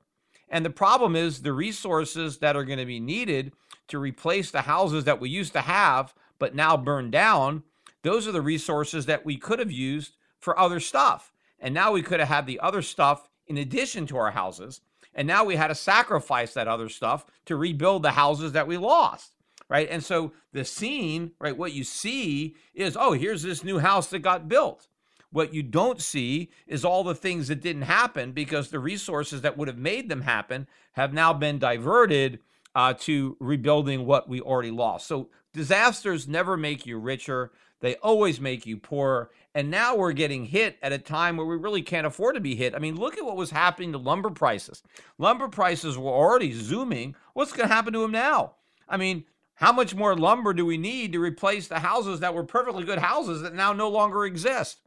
[0.48, 3.52] And the problem is the resources that are going to be needed
[3.88, 7.62] to replace the houses that we used to have but now burned down,
[8.02, 11.32] those are the resources that we could have used for other stuff.
[11.58, 14.80] And now we could have had the other stuff in addition to our houses.
[15.14, 18.76] And now we had to sacrifice that other stuff to rebuild the houses that we
[18.76, 19.30] lost.
[19.68, 19.88] Right.
[19.90, 24.18] And so the seen, right, what you see is, oh, here's this new house that
[24.18, 24.88] got built.
[25.34, 29.58] What you don't see is all the things that didn't happen because the resources that
[29.58, 32.38] would have made them happen have now been diverted
[32.72, 35.08] uh, to rebuilding what we already lost.
[35.08, 39.32] So disasters never make you richer, they always make you poorer.
[39.56, 42.54] And now we're getting hit at a time where we really can't afford to be
[42.54, 42.72] hit.
[42.72, 44.84] I mean, look at what was happening to lumber prices.
[45.18, 47.16] Lumber prices were already zooming.
[47.32, 48.52] What's going to happen to them now?
[48.88, 49.24] I mean,
[49.56, 53.00] how much more lumber do we need to replace the houses that were perfectly good
[53.00, 54.78] houses that now no longer exist?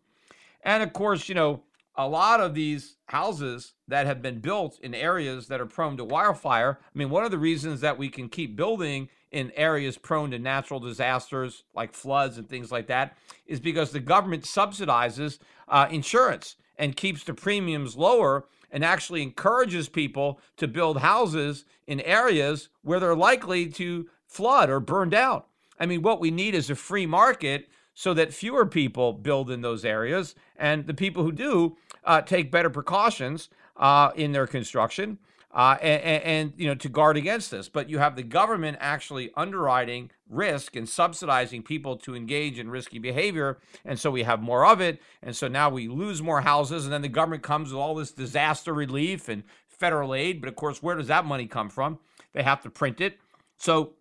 [0.68, 1.64] And of course, you know,
[1.96, 6.04] a lot of these houses that have been built in areas that are prone to
[6.04, 6.78] wildfire.
[6.84, 10.40] I mean, one of the reasons that we can keep building in areas prone to
[10.40, 16.58] natural disasters like floods and things like that is because the government subsidizes uh, insurance
[16.78, 23.00] and keeps the premiums lower and actually encourages people to build houses in areas where
[23.00, 25.44] they're likely to flood or burn down.
[25.80, 29.62] I mean, what we need is a free market so that fewer people build in
[29.62, 35.18] those areas and the people who do uh, take better precautions uh, in their construction
[35.52, 37.68] uh, and, and, you know to guard against this.
[37.68, 43.00] But you have the government actually underwriting risk and subsidizing people to engage in risky
[43.00, 46.84] behavior, and so we have more of it, and so now we lose more houses,
[46.84, 50.40] and then the government comes with all this disaster relief and federal aid.
[50.40, 51.98] But of course, where does that money come from?
[52.34, 53.18] They have to print it.
[53.58, 53.94] So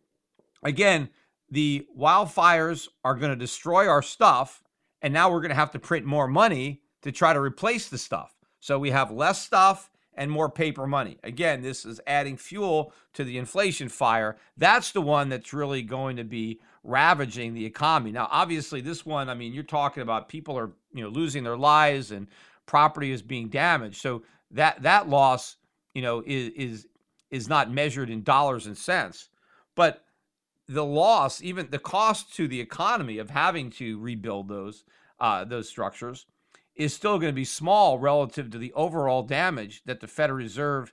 [0.63, 1.09] again,
[1.51, 4.63] the wildfires are going to destroy our stuff,
[5.03, 7.99] and now we're going to have to print more money to try to replace the
[7.99, 8.35] stuff.
[8.61, 11.19] So we have less stuff and more paper money.
[11.23, 14.37] Again, this is adding fuel to the inflation fire.
[14.57, 18.13] That's the one that's really going to be ravaging the economy.
[18.13, 21.57] Now, obviously, this one, I mean, you're talking about people are, you know, losing their
[21.57, 22.29] lives and
[22.65, 24.01] property is being damaged.
[24.01, 25.57] So that that loss,
[25.95, 26.87] you know, is is
[27.31, 29.29] is not measured in dollars and cents.
[29.75, 30.06] But
[30.69, 34.85] the loss, even the cost to the economy of having to rebuild those
[35.19, 36.27] uh, those structures,
[36.75, 40.93] is still going to be small relative to the overall damage that the Federal Reserve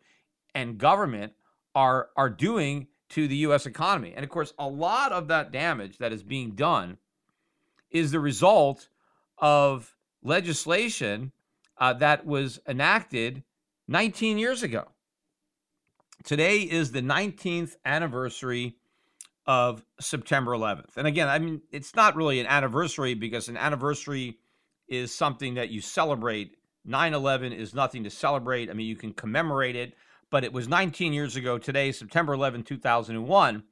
[0.55, 1.33] and government
[1.75, 3.65] are are doing to the U.S.
[3.65, 4.13] economy.
[4.15, 6.97] And of course, a lot of that damage that is being done
[7.91, 8.89] is the result
[9.37, 11.31] of legislation
[11.77, 13.43] uh, that was enacted
[13.87, 14.87] 19 years ago.
[16.23, 18.77] Today is the 19th anniversary
[19.45, 20.95] of September 11th.
[20.97, 24.37] And again, I mean, it's not really an anniversary because an anniversary
[24.87, 26.55] is something that you celebrate.
[26.85, 28.69] 9 11 is nothing to celebrate.
[28.69, 29.93] I mean, you can commemorate it,
[30.29, 33.63] but it was 19 years ago today, September 11, 2001,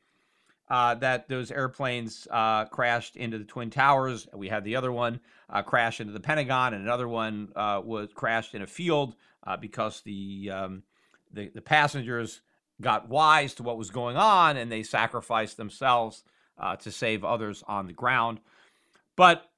[0.69, 4.28] uh, that those airplanes uh, crashed into the Twin Towers.
[4.34, 5.19] We had the other one
[5.49, 9.15] uh, crash into the Pentagon, and another one uh, was crashed in a field
[9.45, 10.84] uh, because the, um,
[11.34, 12.41] the, the passengers
[12.82, 16.23] got wise to what was going on and they sacrificed themselves
[16.57, 18.39] uh, to save others on the ground.
[19.15, 19.49] But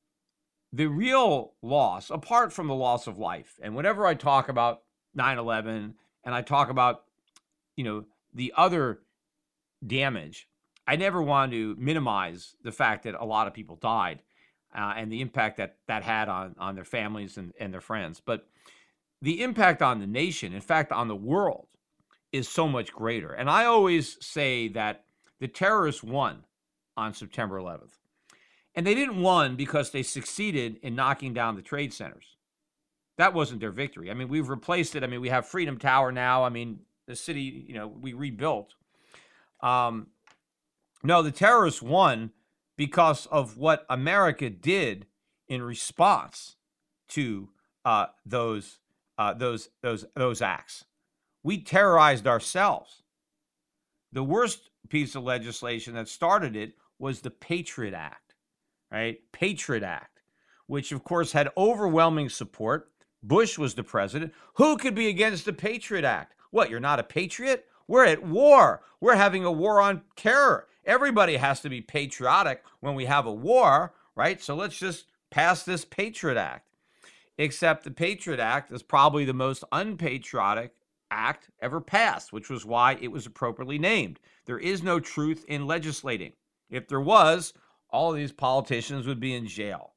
[0.72, 4.82] the real loss, apart from the loss of life, and whenever I talk about
[5.14, 7.04] 9 11 and I talk about,
[7.76, 9.00] you know, the other
[9.86, 10.48] damage,
[10.88, 14.20] I never want to minimize the fact that a lot of people died
[14.76, 18.22] uh, and the impact that that had on, on their families and, and their friends.
[18.24, 18.48] But
[19.22, 21.68] the impact on the nation, in fact, on the world,
[22.34, 23.32] is so much greater.
[23.32, 25.06] And I always say that
[25.40, 26.44] the terrorists won
[26.98, 27.94] on September 11th.
[28.76, 32.36] And they didn't won because they succeeded in knocking down the trade centers.
[33.18, 34.10] That wasn't their victory.
[34.10, 35.04] I mean, we've replaced it.
[35.04, 36.44] I mean, we have Freedom Tower now.
[36.44, 38.74] I mean, the city, you know, we rebuilt.
[39.62, 40.08] Um,
[41.04, 42.32] no, the terrorists won
[42.76, 45.06] because of what America did
[45.48, 46.56] in response
[47.10, 47.50] to
[47.86, 48.80] uh, those
[49.20, 50.86] uh, those those those acts.
[51.44, 53.04] We terrorized ourselves.
[54.12, 58.36] The worst piece of legislation that started it was the Patriot Act,
[58.92, 59.20] right?
[59.32, 60.22] Patriot Act,
[60.68, 62.90] which of course had overwhelming support.
[63.22, 64.34] Bush was the president.
[64.56, 66.36] Who could be against the Patriot Act?
[66.52, 67.66] What, you're not a patriot?
[67.88, 68.82] We're at war.
[69.02, 70.68] We're having a war on terror.
[70.86, 74.42] Everybody has to be patriotic when we have a war, right?
[74.42, 76.68] So let's just pass this Patriot Act.
[77.38, 80.76] Except the Patriot Act is probably the most unpatriotic
[81.14, 84.20] act ever passed, which was why it was appropriately named.
[84.46, 86.34] There is no truth in legislating.
[86.70, 87.54] If there was,
[87.90, 89.94] all of these politicians would be in jail.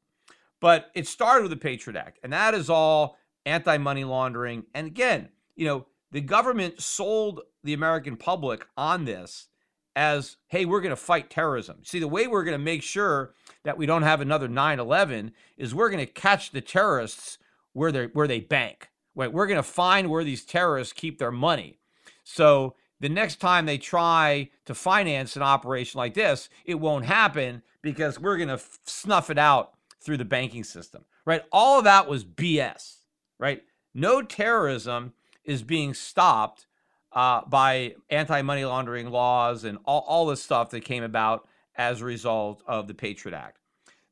[0.60, 4.64] But it started with the Patriot Act, and that is all anti money laundering.
[4.74, 9.48] And again, you know, the government sold the American public on this
[9.94, 11.78] as, hey, we're going to fight terrorism.
[11.82, 15.32] See, the way we're going to make sure that we don't have another 9 11
[15.56, 17.38] is we're going to catch the terrorists
[17.72, 18.88] where, they where they bank.
[19.16, 19.32] Right?
[19.32, 21.80] We're going to find where these terrorists keep their money.
[22.22, 27.62] So the next time they try to finance an operation like this, it won't happen
[27.82, 31.42] because we're going to f- snuff it out through the banking system, right?
[31.50, 32.96] All of that was BS,
[33.38, 33.62] right?
[33.94, 35.14] No terrorism
[35.44, 36.66] is being stopped
[37.12, 42.00] uh, by anti money laundering laws and all, all this stuff that came about as
[42.00, 43.58] a result of the Patriot Act.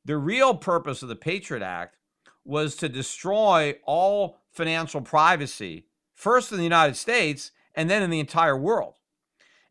[0.05, 1.97] The real purpose of the Patriot Act
[2.45, 8.21] was to destroy all financial privacy, first in the United States and then in the
[8.21, 8.95] entire world.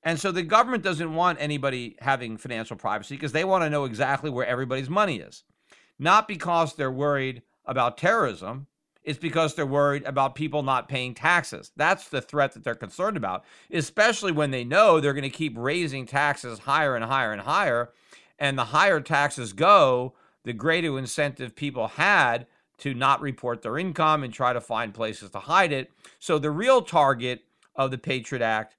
[0.04, 3.86] And so the government doesn't want anybody having financial privacy because they want to know
[3.86, 5.44] exactly where everybody's money is.
[5.98, 8.68] Not because they're worried about terrorism,
[9.04, 11.72] it's because they're worried about people not paying taxes.
[11.76, 15.54] That's the threat that they're concerned about, especially when they know they're going to keep
[15.58, 17.92] raising taxes higher and higher and higher.
[18.40, 22.48] And the higher taxes go, the greater incentive people had
[22.84, 25.90] to not report their income and try to find places to hide it.
[26.20, 27.46] So the real target
[27.78, 28.76] of the Patriot Act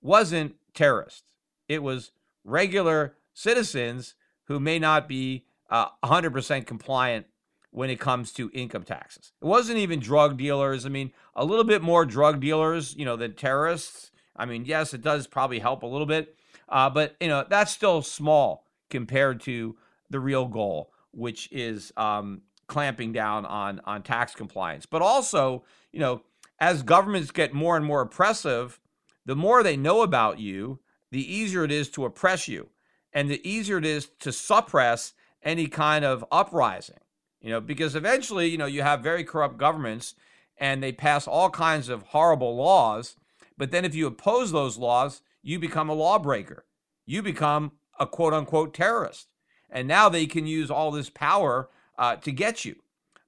[0.00, 1.32] wasn't terrorists,
[1.68, 2.12] it was
[2.44, 7.26] regular citizens who may not be uh, 100% compliant
[7.72, 9.32] when it comes to income taxes.
[9.42, 10.86] It wasn't even drug dealers.
[10.86, 14.12] I mean, a little bit more drug dealers, you know, than terrorists.
[14.36, 16.36] I mean, yes, it does probably help a little bit,
[16.68, 19.76] uh, but you know, that's still small compared to
[20.10, 24.86] the real goal, which is um, clamping down on on tax compliance.
[24.86, 26.22] But also, you know,
[26.60, 28.78] as governments get more and more oppressive,
[29.26, 30.78] the more they know about you,
[31.10, 32.68] the easier it is to oppress you,
[33.12, 37.00] and the easier it is to suppress any kind of uprising
[37.40, 40.14] you know, because eventually, you know, you have very corrupt governments
[40.56, 43.16] and they pass all kinds of horrible laws.
[43.56, 46.64] But then if you oppose those laws, you become a lawbreaker.
[47.06, 49.28] You become a quote unquote terrorist.
[49.70, 51.68] And now they can use all this power
[51.98, 52.76] uh, to get you.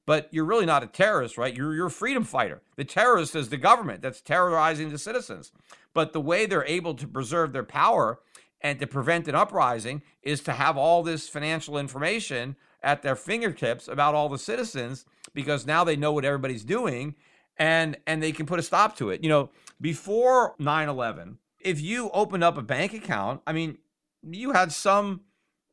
[0.07, 1.55] But you're really not a terrorist, right?
[1.55, 2.63] You're, you're a freedom fighter.
[2.77, 5.53] The terrorist is the government that's terrorizing the citizens.
[5.93, 8.21] But the way they're able to preserve their power
[8.61, 13.89] and to prevent an uprising is to have all this financial information at their fingertips
[13.89, 15.05] about all the citizens
[15.35, 17.15] because now they know what everybody's doing
[17.57, 19.23] and and they can put a stop to it.
[19.23, 19.51] You know,
[19.81, 23.79] before 9/11, if you opened up a bank account, I mean,
[24.23, 25.23] you had some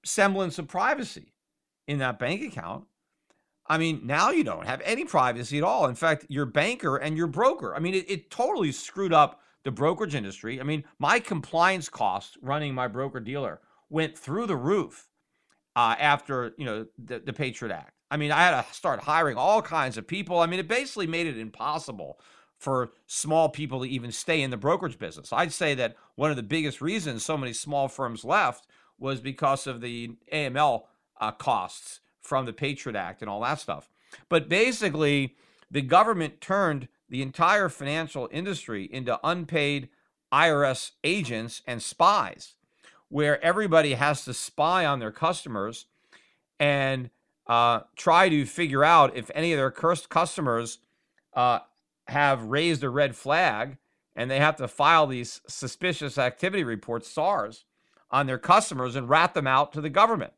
[0.03, 1.33] semblance of privacy
[1.87, 2.85] in that bank account.
[3.65, 5.87] I mean, now you don't have any privacy at all.
[5.87, 7.75] In fact, your banker and your broker.
[7.75, 10.61] I mean, it, it totally screwed up the brokerage industry.
[10.61, 13.59] I mean, my compliance costs running my broker dealer
[13.89, 15.09] went through the roof
[15.75, 17.93] uh, after you know the, the Patriot Act.
[18.09, 20.39] I mean, I had to start hiring all kinds of people.
[20.39, 22.19] I mean, it basically made it impossible
[22.57, 25.31] for small people to even stay in the brokerage business.
[25.31, 28.67] I'd say that one of the biggest reasons so many small firms left
[28.97, 30.83] was because of the AML
[31.19, 33.89] uh, costs from the Patriot Act and all that stuff.
[34.29, 35.35] But basically,
[35.69, 39.89] the government turned the entire financial industry into unpaid
[40.33, 42.53] IRS agents and spies
[43.09, 45.85] where everybody has to spy on their customers
[46.59, 47.09] and
[47.47, 50.79] uh, try to figure out if any of their cursed customers
[51.33, 51.59] uh,
[52.07, 53.77] have raised a red flag
[54.15, 57.63] and they have to file these suspicious activity reports, SARS,
[58.09, 60.33] on their customers and rat them out to the government.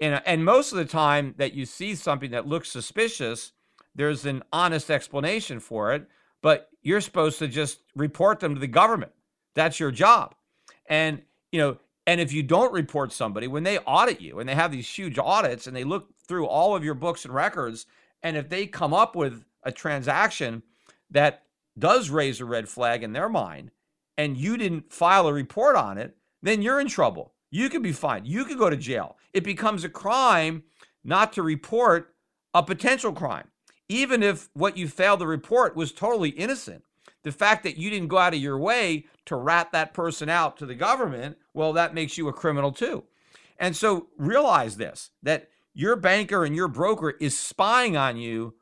[0.00, 3.52] And, uh, and most of the time that you see something that looks suspicious,
[3.94, 6.06] there's an honest explanation for it,
[6.42, 9.12] but you're supposed to just report them to the government.
[9.54, 10.34] That's your job.
[10.88, 11.22] And
[11.52, 14.72] you know, And if you don't report somebody, when they audit you and they have
[14.72, 17.86] these huge audits and they look through all of your books and records,
[18.22, 20.62] and if they come up with a transaction
[21.10, 21.44] that
[21.78, 23.70] does raise a red flag in their mind
[24.16, 27.34] and you didn't file a report on it, then you're in trouble.
[27.50, 28.26] You could be fined.
[28.26, 29.16] You could go to jail.
[29.32, 30.64] It becomes a crime
[31.04, 32.14] not to report
[32.54, 33.48] a potential crime,
[33.88, 36.84] even if what you failed to report was totally innocent.
[37.22, 40.56] The fact that you didn't go out of your way to rat that person out
[40.58, 43.04] to the government, well, that makes you a criminal too.
[43.58, 48.54] And so realize this that your banker and your broker is spying on you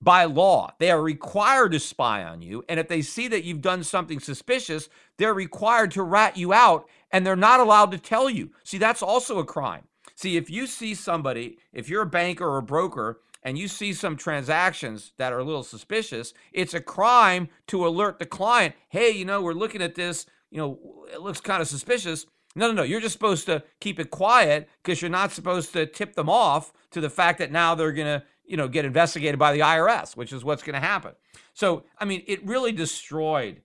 [0.00, 0.72] by law.
[0.78, 2.64] They are required to spy on you.
[2.68, 6.88] And if they see that you've done something suspicious, they're required to rat you out
[7.12, 8.50] and they're not allowed to tell you.
[8.64, 9.84] See, that's also a crime.
[10.14, 13.92] See, if you see somebody, if you're a banker or a broker, and you see
[13.92, 19.10] some transactions that are a little suspicious, it's a crime to alert the client, hey,
[19.10, 22.26] you know, we're looking at this, you know, it looks kind of suspicious.
[22.54, 22.82] No, no, no.
[22.82, 26.72] You're just supposed to keep it quiet because you're not supposed to tip them off
[26.90, 30.16] to the fact that now they're going to, you know, get investigated by the IRS,
[30.16, 31.12] which is what's going to happen.
[31.54, 33.62] So, I mean, it really destroyed,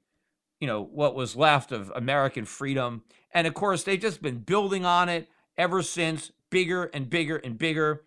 [0.59, 3.03] you know, what was left of American freedom.
[3.35, 7.57] And of course, they've just been building on it ever since, bigger and bigger and
[7.57, 8.05] bigger.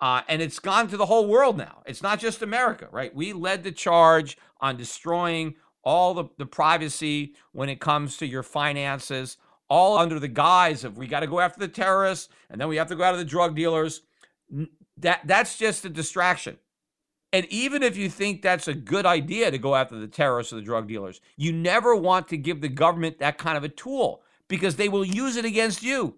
[0.00, 1.82] Uh, and it's gone to the whole world now.
[1.84, 3.14] It's not just America, right?
[3.14, 8.42] We led the charge on destroying all the, the privacy when it comes to your
[8.42, 9.36] finances,
[9.68, 12.76] all under the guise of we got to go after the terrorists and then we
[12.76, 14.00] have to go after the drug dealers.
[14.96, 16.56] That that's just a distraction.
[17.32, 20.56] And even if you think that's a good idea to go after the terrorists or
[20.56, 24.22] the drug dealers, you never want to give the government that kind of a tool
[24.50, 26.16] because they will use it against you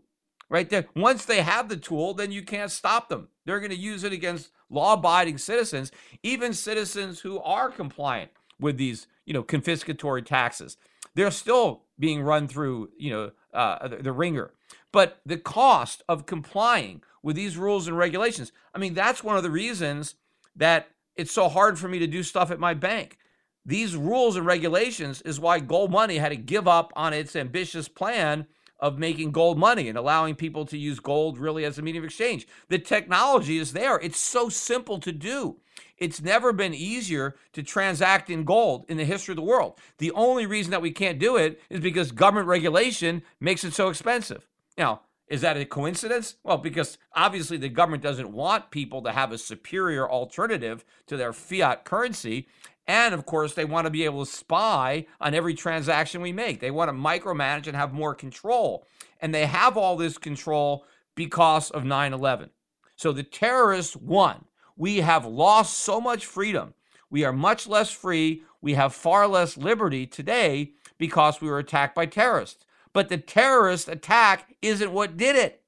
[0.48, 0.86] right there.
[0.96, 3.28] Once they have the tool, then you can't stop them.
[3.44, 9.06] They're going to use it against law-abiding citizens, even citizens who are compliant with these,
[9.26, 10.78] you know, confiscatory taxes.
[11.14, 14.54] They're still being run through, you know, uh, the, the wringer.
[14.92, 19.42] But the cost of complying with these rules and regulations, I mean, that's one of
[19.42, 20.14] the reasons
[20.56, 23.18] that it's so hard for me to do stuff at my bank.
[23.64, 28.46] These rules and regulations is why Goldmoney had to give up on its ambitious plan
[28.80, 32.08] of making gold money and allowing people to use gold really as a medium of
[32.08, 32.48] exchange.
[32.68, 33.98] The technology is there.
[34.00, 35.58] It's so simple to do.
[35.98, 39.78] It's never been easier to transact in gold in the history of the world.
[39.98, 43.88] The only reason that we can't do it is because government regulation makes it so
[43.88, 44.48] expensive.
[44.76, 46.34] Now, is that a coincidence?
[46.42, 51.32] Well, because obviously the government doesn't want people to have a superior alternative to their
[51.32, 52.48] fiat currency.
[52.86, 56.60] And of course, they want to be able to spy on every transaction we make.
[56.60, 58.86] They want to micromanage and have more control.
[59.20, 62.50] And they have all this control because of 9 11.
[62.96, 64.44] So the terrorists won.
[64.76, 66.74] We have lost so much freedom.
[67.10, 68.42] We are much less free.
[68.60, 72.64] We have far less liberty today because we were attacked by terrorists.
[72.92, 75.62] But the terrorist attack isn't what did it.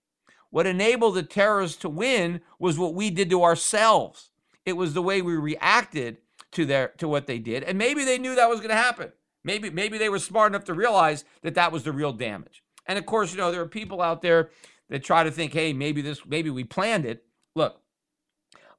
[0.51, 4.31] What enabled the terrorists to win was what we did to ourselves.
[4.65, 6.19] It was the way we reacted
[6.55, 9.13] to their to what they did, and maybe they knew that was going to happen.
[9.45, 12.63] Maybe maybe they were smart enough to realize that that was the real damage.
[12.87, 14.51] And of course, you know there are people out there
[14.89, 17.25] that try to think, hey, maybe this maybe we planned it.
[17.55, 17.81] Look,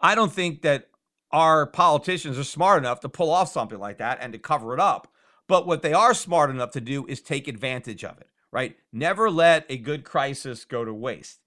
[0.02, 0.90] I don't think that
[1.32, 4.80] our politicians are smart enough to pull off something like that and to cover it
[4.80, 5.12] up.
[5.48, 8.78] But what they are smart enough to do is take advantage of it, right?
[8.92, 11.42] Never let a good crisis go to waste.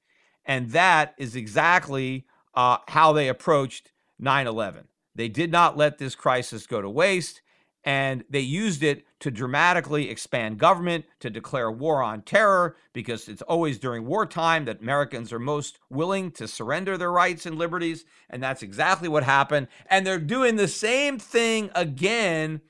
[0.45, 4.89] And that is exactly uh, how they approached 9 11.
[5.19, 7.43] They did not let this crisis go to waste,
[7.83, 13.43] and they used it to dramatically expand government, to declare war on terror, because it's
[13.43, 18.05] always during wartime that Americans are most willing to surrender their rights and liberties.
[18.31, 19.66] And that's exactly what happened.
[19.91, 22.61] And they're doing the same thing again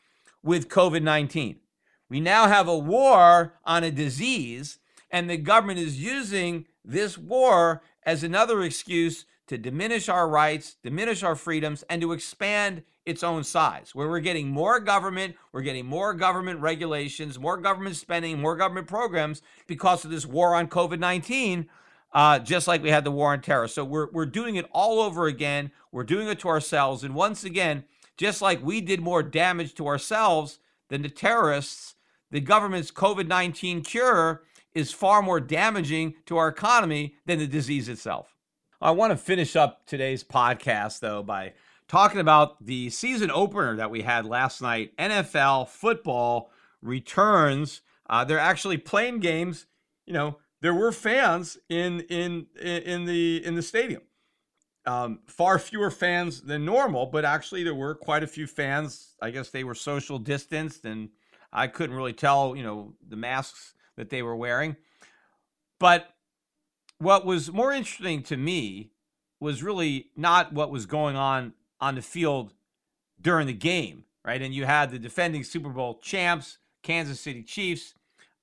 [0.42, 1.60] with COVID 19.
[2.08, 4.78] We now have a war on a disease,
[5.10, 11.22] and the government is using this war as another excuse to diminish our rights, diminish
[11.22, 15.86] our freedoms, and to expand its own size, where we're getting more government, we're getting
[15.86, 20.98] more government regulations, more government spending, more government programs because of this war on COVID
[20.98, 21.68] 19,
[22.12, 23.66] uh, just like we had the war on terror.
[23.68, 25.72] So we're, we're doing it all over again.
[25.90, 27.02] We're doing it to ourselves.
[27.02, 27.84] And once again,
[28.18, 30.58] just like we did more damage to ourselves
[30.90, 31.94] than the terrorists,
[32.30, 34.42] the government's COVID 19 cure
[34.74, 38.34] is far more damaging to our economy than the disease itself.
[38.80, 41.54] I want to finish up today's podcast, though, by
[41.88, 44.96] talking about the season opener that we had last night.
[44.96, 47.80] NFL football returns.
[48.08, 49.66] Uh, they're actually playing games.
[50.06, 54.02] You know, there were fans in in in the in the stadium.
[54.86, 59.16] Um, far fewer fans than normal, but actually there were quite a few fans.
[59.20, 61.08] I guess they were social distanced, and
[61.52, 62.54] I couldn't really tell.
[62.54, 64.76] You know, the masks that they were wearing.
[65.80, 66.08] But
[66.98, 68.90] what was more interesting to me
[69.40, 72.52] was really not what was going on on the field
[73.20, 74.42] during the game, right?
[74.42, 77.94] And you had the defending Super Bowl champs, Kansas City Chiefs,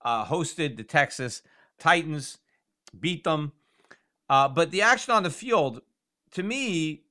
[0.03, 1.41] uh, hosted the Texas
[1.78, 2.38] Titans,
[2.97, 3.51] beat them.
[4.30, 5.82] Uh, but the action on the field,
[6.32, 7.03] to me,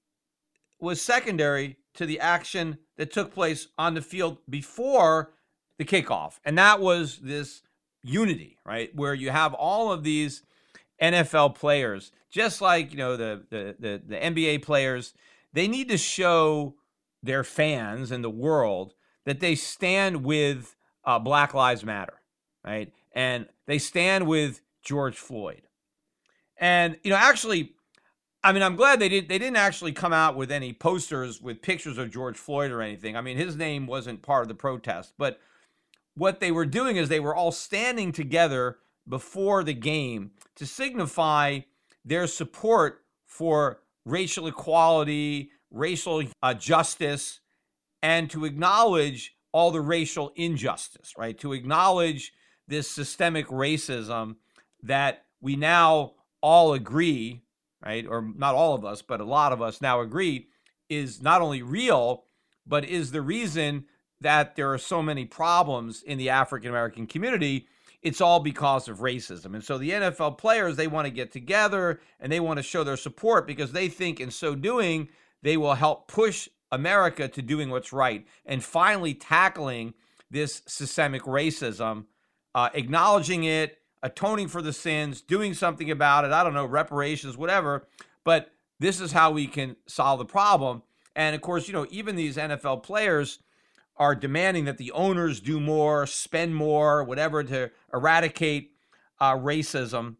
[0.80, 5.32] was secondary to the action that took place on the field before
[5.78, 6.38] the kickoff.
[6.45, 7.62] And that was this
[8.03, 8.95] unity, right?
[8.95, 10.42] Where you have all of these
[11.01, 15.14] NFL players, just like, you know, the the the, the NBA players,
[15.53, 16.74] they need to show
[17.22, 22.20] their fans and the world that they stand with uh, Black Lives Matter,
[22.64, 22.92] right?
[23.12, 25.62] And they stand with George Floyd.
[26.59, 27.72] And you know, actually,
[28.42, 29.28] I mean, I'm glad they did.
[29.28, 33.16] They didn't actually come out with any posters with pictures of George Floyd or anything.
[33.16, 35.40] I mean, his name wasn't part of the protest, but
[36.14, 38.78] what they were doing is they were all standing together
[39.09, 41.61] before the game to signify
[42.05, 47.40] their support for racial equality, racial uh, justice,
[48.02, 51.38] and to acknowledge all the racial injustice, right?
[51.38, 52.32] To acknowledge
[52.68, 54.36] this systemic racism
[54.82, 57.42] that we now all agree,
[57.84, 58.07] right?
[58.07, 60.48] Or not all of us, but a lot of us now agree
[60.88, 62.24] is not only real,
[62.66, 63.86] but is the reason
[64.20, 67.66] that there are so many problems in the African American community.
[68.05, 69.55] It's all because of racism.
[69.55, 72.84] And so the NFL players, they want to get together and they want to show
[72.84, 75.09] their support because they think in so doing,
[75.42, 79.94] they will help push America to doing what's right and finally tackling
[80.30, 82.05] this systemic racism,
[82.55, 86.32] uh, acknowledging it, atoning for the sins, doing something about it.
[86.32, 87.88] I don't know, reparations, whatever.
[88.22, 90.82] But this is how we can solve the problem.
[91.16, 93.38] And of course, you know, even these NFL players
[93.97, 98.72] are demanding that the owners do more, spend more, whatever to eradicate
[99.20, 100.16] uh, racism.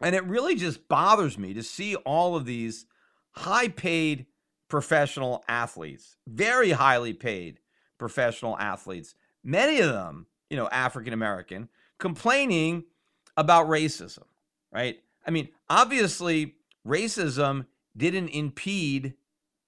[0.00, 2.86] And it really just bothers me to see all of these
[3.32, 4.26] high paid
[4.68, 7.58] professional athletes, very highly paid
[7.98, 11.68] professional athletes, many of them, you know, African American,
[11.98, 12.84] complaining
[13.36, 14.24] about racism,
[14.72, 15.00] right?
[15.26, 16.54] I mean, obviously,
[16.86, 17.66] racism
[17.96, 19.14] didn't impede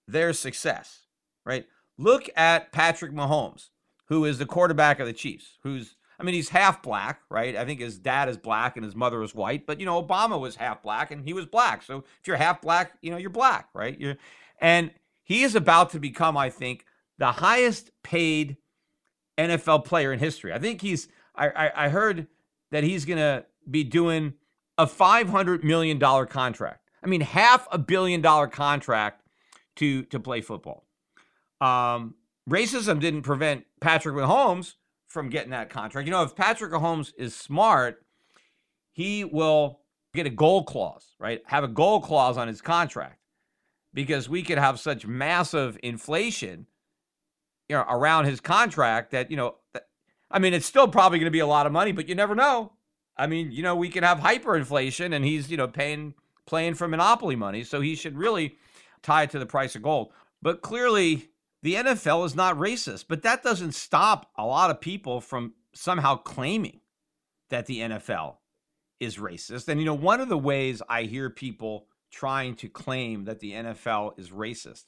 [0.06, 1.06] their success,
[1.44, 1.66] right?
[2.00, 3.68] Look at Patrick Mahomes,
[4.06, 7.56] who is the quarterback of the Chiefs, who's I mean, he's half black, right?
[7.56, 10.40] I think his dad is black and his mother is white, but you know, Obama
[10.40, 11.82] was half black and he was black.
[11.82, 13.98] So if you're half black, you know, you're black, right?
[13.98, 14.16] You're,
[14.60, 14.90] and
[15.22, 16.86] he is about to become, I think,
[17.18, 18.56] the highest paid
[19.38, 20.52] NFL player in history.
[20.52, 22.26] I think he's I, I, I heard
[22.70, 24.34] that he's going to be doing
[24.78, 26.90] a $500 million contract.
[27.02, 29.22] I mean, half a billion dollar contract
[29.76, 30.86] to, to play football.
[31.60, 32.14] Um,
[32.48, 34.74] racism didn't prevent Patrick Mahomes
[35.08, 36.06] from getting that contract.
[36.06, 38.04] You know, if Patrick Mahomes is smart,
[38.92, 39.80] he will
[40.14, 41.42] get a gold clause, right?
[41.46, 43.18] Have a gold clause on his contract
[43.92, 46.66] because we could have such massive inflation
[47.68, 49.56] you know around his contract that you know
[50.30, 52.34] I mean, it's still probably going to be a lot of money, but you never
[52.34, 52.72] know.
[53.16, 56.14] I mean, you know, we could have hyperinflation and he's, you know, paying
[56.46, 58.56] playing for monopoly money, so he should really
[59.02, 60.12] tie it to the price of gold.
[60.42, 61.28] But clearly,
[61.62, 66.16] the NFL is not racist, but that doesn't stop a lot of people from somehow
[66.16, 66.80] claiming
[67.50, 68.36] that the NFL
[68.98, 69.68] is racist.
[69.68, 73.52] And you know, one of the ways I hear people trying to claim that the
[73.52, 74.84] NFL is racist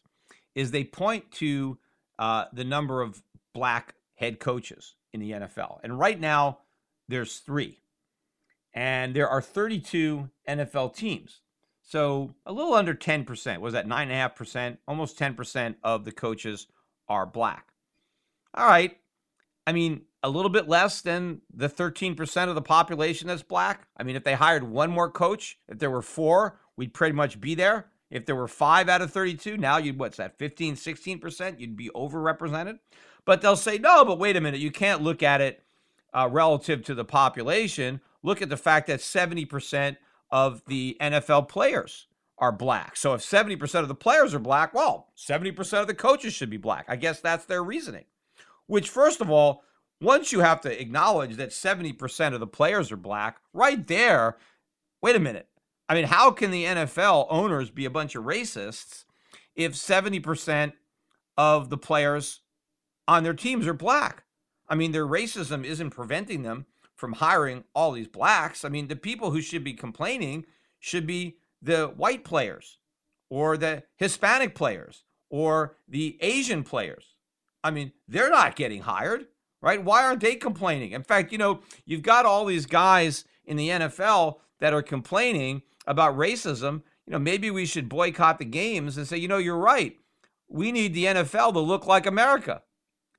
[0.54, 1.78] is they point to
[2.18, 3.22] uh, the number of
[3.54, 5.78] black head coaches in the NFL.
[5.82, 6.58] And right now,
[7.08, 7.80] there's three.
[8.74, 11.40] And there are 32 NFL teams.
[11.82, 13.58] So a little under 10%.
[13.58, 14.78] Was that 9.5%?
[14.86, 16.68] Almost 10% of the coaches
[17.08, 17.68] are black.
[18.54, 18.96] All right.
[19.66, 23.86] I mean, a little bit less than the 13% of the population that's black.
[23.96, 27.40] I mean, if they hired one more coach, if there were four, we'd pretty much
[27.40, 27.86] be there.
[28.10, 31.58] If there were five out of 32, now you'd, what's that, 15, 16%?
[31.58, 32.78] You'd be overrepresented.
[33.24, 34.60] But they'll say, no, but wait a minute.
[34.60, 35.62] You can't look at it
[36.12, 38.00] uh, relative to the population.
[38.22, 39.96] Look at the fact that 70%
[40.32, 42.08] of the NFL players
[42.38, 42.96] are black.
[42.96, 46.56] So if 70% of the players are black, well, 70% of the coaches should be
[46.56, 46.86] black.
[46.88, 48.06] I guess that's their reasoning.
[48.66, 49.62] Which, first of all,
[50.00, 54.38] once you have to acknowledge that 70% of the players are black, right there,
[55.00, 55.46] wait a minute.
[55.88, 59.04] I mean, how can the NFL owners be a bunch of racists
[59.54, 60.72] if 70%
[61.36, 62.40] of the players
[63.08, 64.24] on their teams are black.
[64.68, 66.66] I mean, their racism isn't preventing them
[67.02, 68.64] from hiring all these blacks.
[68.64, 70.46] I mean, the people who should be complaining
[70.78, 72.78] should be the white players
[73.28, 77.16] or the Hispanic players or the Asian players.
[77.64, 79.26] I mean, they're not getting hired,
[79.60, 79.82] right?
[79.82, 80.92] Why aren't they complaining?
[80.92, 85.62] In fact, you know, you've got all these guys in the NFL that are complaining
[85.88, 89.56] about racism, you know, maybe we should boycott the games and say, you know, you're
[89.56, 89.96] right.
[90.46, 92.62] We need the NFL to look like America.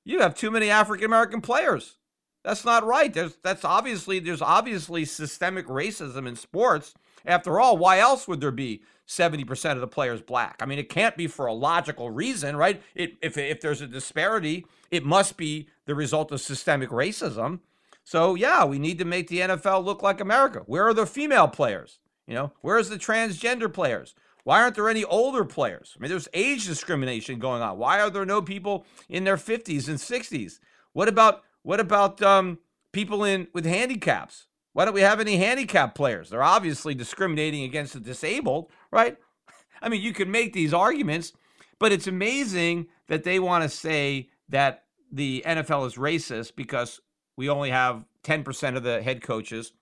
[0.06, 1.98] You have too many African American players.
[2.44, 3.12] That's not right.
[3.12, 6.94] There's that's obviously there's obviously systemic racism in sports.
[7.26, 10.56] After all, why else would there be 70% of the players black?
[10.60, 12.82] I mean, it can't be for a logical reason, right?
[12.94, 17.60] It, if if there's a disparity, it must be the result of systemic racism.
[18.04, 20.62] So, yeah, we need to make the NFL look like America.
[20.66, 21.98] Where are the female players?
[22.26, 24.14] You know, where's the transgender players?
[24.44, 25.94] Why aren't there any older players?
[25.96, 27.78] I mean, there's age discrimination going on.
[27.78, 30.58] Why are there no people in their 50s and 60s?
[30.92, 32.60] What about what about um,
[32.92, 34.46] people in with handicaps?
[34.72, 36.30] Why don't we have any handicap players?
[36.30, 39.16] They're obviously discriminating against the disabled, right?
[39.82, 41.32] I mean, you can make these arguments,
[41.80, 47.00] but it's amazing that they want to say that the NFL is racist because
[47.36, 49.72] we only have 10% of the head coaches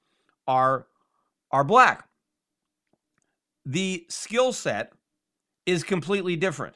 [0.49, 0.87] are
[1.51, 2.09] are black
[3.64, 4.93] the skill set
[5.66, 6.74] is completely different,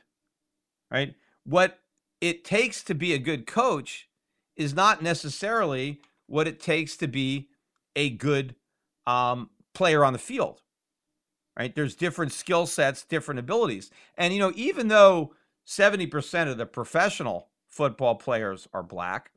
[0.90, 1.14] right?
[1.44, 1.80] What
[2.20, 4.08] it takes to be a good coach
[4.56, 7.48] is not necessarily what it takes to be
[7.94, 8.54] a good
[9.06, 10.62] um, player on the field,
[11.58, 11.74] right?
[11.74, 13.90] There's different skill sets, different abilities.
[14.16, 15.34] And, you know, even though
[15.66, 19.30] 70% of the professional football players are black,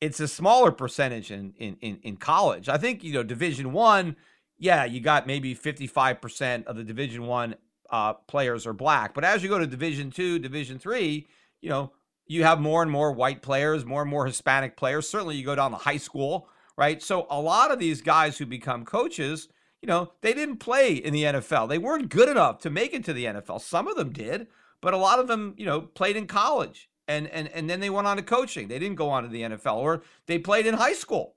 [0.00, 2.68] it's a smaller percentage in, in, in, in college.
[2.68, 4.16] I think, you know, Division One
[4.60, 7.56] yeah, you got maybe 55% of the Division One
[7.88, 9.14] uh, players are black.
[9.14, 11.26] But as you go to Division Two, Division Three,
[11.62, 11.92] you know,
[12.30, 15.08] you have more and more white players, more and more Hispanic players.
[15.08, 17.02] Certainly, you go down to high school, right?
[17.02, 19.48] So a lot of these guys who become coaches,
[19.82, 21.68] you know, they didn't play in the NFL.
[21.68, 23.60] They weren't good enough to make it to the NFL.
[23.60, 24.46] Some of them did,
[24.80, 27.90] but a lot of them, you know, played in college and and and then they
[27.90, 28.68] went on to coaching.
[28.68, 31.34] They didn't go on to the NFL or they played in high school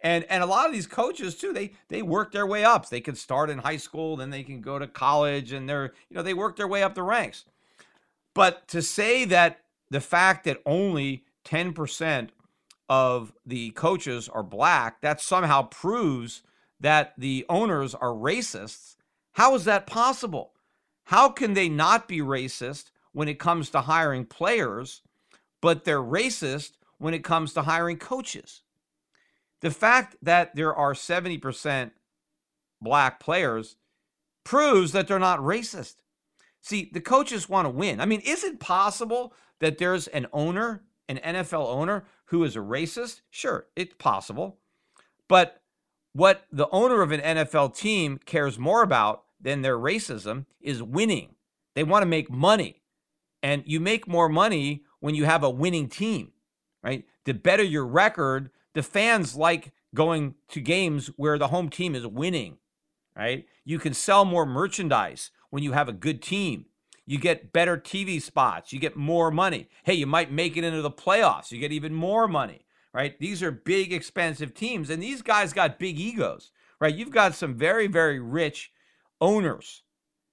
[0.00, 2.88] and and a lot of these coaches too, they they work their way up.
[2.88, 6.16] They can start in high school, then they can go to college, and they're you
[6.16, 7.44] know they work their way up the ranks.
[8.34, 9.60] But to say that
[9.90, 12.30] the fact that only ten percent
[12.88, 16.42] of the coaches are black, that somehow proves
[16.78, 18.96] that the owners are racists.
[19.32, 20.52] How is that possible?
[21.04, 25.02] How can they not be racist when it comes to hiring players,
[25.60, 28.62] but they're racist when it comes to hiring coaches?
[29.60, 31.90] the fact that there are 70%
[32.80, 33.76] black players
[34.44, 35.96] proves that they're not racist.
[36.60, 38.00] See, the coaches want to win.
[38.00, 42.60] I mean, is it possible that there's an owner, an NFL owner, who is a
[42.60, 43.20] racist?
[43.30, 44.58] Sure, it's possible.
[45.28, 45.62] But
[46.12, 51.34] what the owner of an NFL team cares more about than their racism is winning.
[51.74, 52.82] They want to make money.
[53.42, 56.32] And you make more money when you have a winning team,
[56.82, 57.04] right?
[57.26, 62.06] The better your record, the fans like going to games where the home team is
[62.06, 62.56] winning,
[63.16, 63.46] right?
[63.64, 66.66] You can sell more merchandise when you have a good team.
[67.06, 69.68] You get better TV spots, you get more money.
[69.84, 73.18] Hey, you might make it into the playoffs, you get even more money, right?
[73.18, 76.50] These are big, expensive teams, and these guys got big egos,
[76.80, 76.94] right?
[76.94, 78.72] You've got some very, very rich
[79.20, 79.82] owners,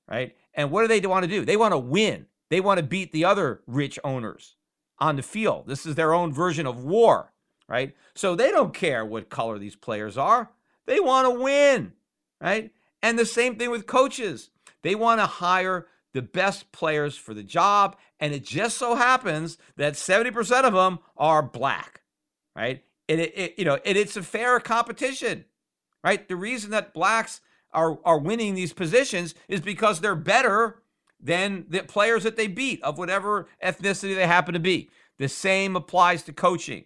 [0.09, 0.35] right?
[0.55, 1.45] And what do they want to do?
[1.45, 2.25] They want to win.
[2.49, 4.55] They want to beat the other rich owners
[4.99, 5.67] on the field.
[5.67, 7.33] This is their own version of war
[7.67, 7.95] right?
[8.15, 10.51] So they don't care what color these players are.
[10.85, 11.93] They want to win,
[12.41, 12.71] right?
[13.01, 14.49] And the same thing with coaches.
[14.81, 17.97] They want to hire the best players for the job.
[18.19, 22.01] And it just so happens that 70% of them are black,
[22.55, 22.83] right?
[23.09, 25.45] And it, it you know, and it's a fair competition,
[26.03, 26.27] right?
[26.27, 27.41] The reason that blacks
[27.73, 30.83] are, are winning these positions is because they're better
[31.19, 34.89] than the players that they beat of whatever ethnicity they happen to be.
[35.17, 36.85] The same applies to coaching.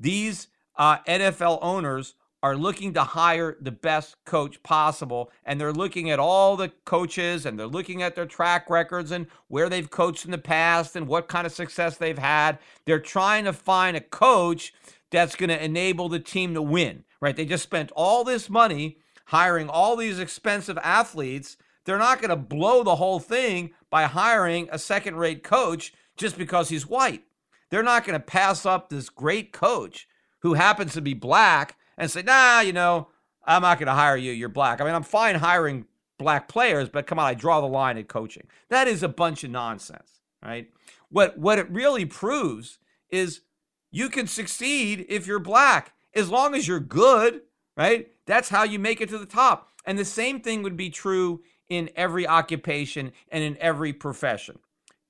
[0.00, 5.30] These uh, NFL owners are looking to hire the best coach possible.
[5.44, 9.26] And they're looking at all the coaches and they're looking at their track records and
[9.48, 12.58] where they've coached in the past and what kind of success they've had.
[12.84, 14.72] They're trying to find a coach
[15.10, 17.34] that's going to enable the team to win, right?
[17.34, 21.56] They just spent all this money hiring all these expensive athletes.
[21.84, 26.38] They're not going to blow the whole thing by hiring a second rate coach just
[26.38, 27.24] because he's white.
[27.70, 30.08] They're not going to pass up this great coach
[30.40, 33.08] who happens to be black and say, nah, you know,
[33.44, 34.32] I'm not going to hire you.
[34.32, 34.80] You're black.
[34.80, 35.84] I mean, I'm fine hiring
[36.18, 38.46] black players, but come on, I draw the line at coaching.
[38.70, 40.68] That is a bunch of nonsense, right?
[41.10, 42.78] What what it really proves
[43.10, 43.42] is
[43.90, 47.42] you can succeed if you're black as long as you're good,
[47.76, 48.08] right?
[48.26, 49.70] That's how you make it to the top.
[49.84, 54.58] And the same thing would be true in every occupation and in every profession.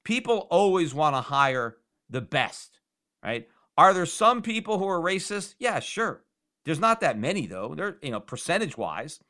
[0.04, 1.76] People always want to hire
[2.08, 2.78] the best,
[3.24, 3.48] right?
[3.76, 5.54] Are there some people who are racist?
[5.58, 6.22] Yeah, sure.
[6.68, 7.74] There's not that many though.
[7.74, 9.20] They're, you know, percentage wise.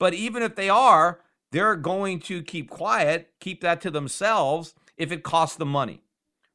[0.00, 1.20] But even if they are,
[1.52, 6.02] they're going to keep quiet, keep that to themselves if it costs them money,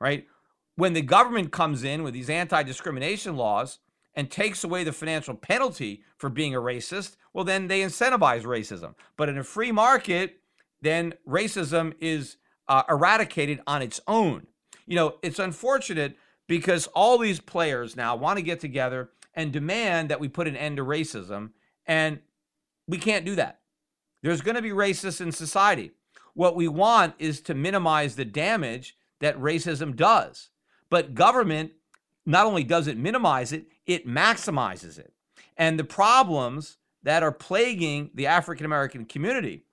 [0.02, 0.28] right?
[0.76, 3.80] When the government comes in with these anti discrimination laws
[4.16, 8.96] and takes away the financial penalty for being a racist, well, then they incentivize racism.
[9.16, 10.42] But in a free market,
[10.82, 12.36] then racism is
[12.68, 14.48] uh, eradicated on its own.
[14.88, 16.18] You know, it's unfortunate
[16.50, 20.56] because all these players now want to get together and demand that we put an
[20.56, 21.52] end to racism.
[21.86, 22.20] And
[22.88, 23.60] we can't do that.
[24.22, 25.92] There's going to be racists in society.
[26.34, 30.50] What we want is to minimize the damage that racism does.
[30.90, 31.72] But government
[32.26, 35.14] not only does it minimize it, it maximizes it.
[35.58, 39.66] And the problems that are plaguing the African American community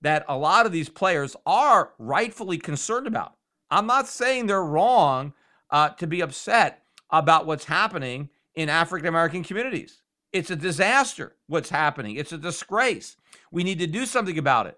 [0.00, 3.34] that a lot of these players are rightfully concerned about.
[3.70, 5.34] I'm not saying they're wrong
[5.70, 10.02] uh, to be upset about what's happening in African American communities.
[10.32, 12.16] It's a disaster what's happening.
[12.16, 13.16] It's a disgrace.
[13.52, 14.76] We need to do something about it.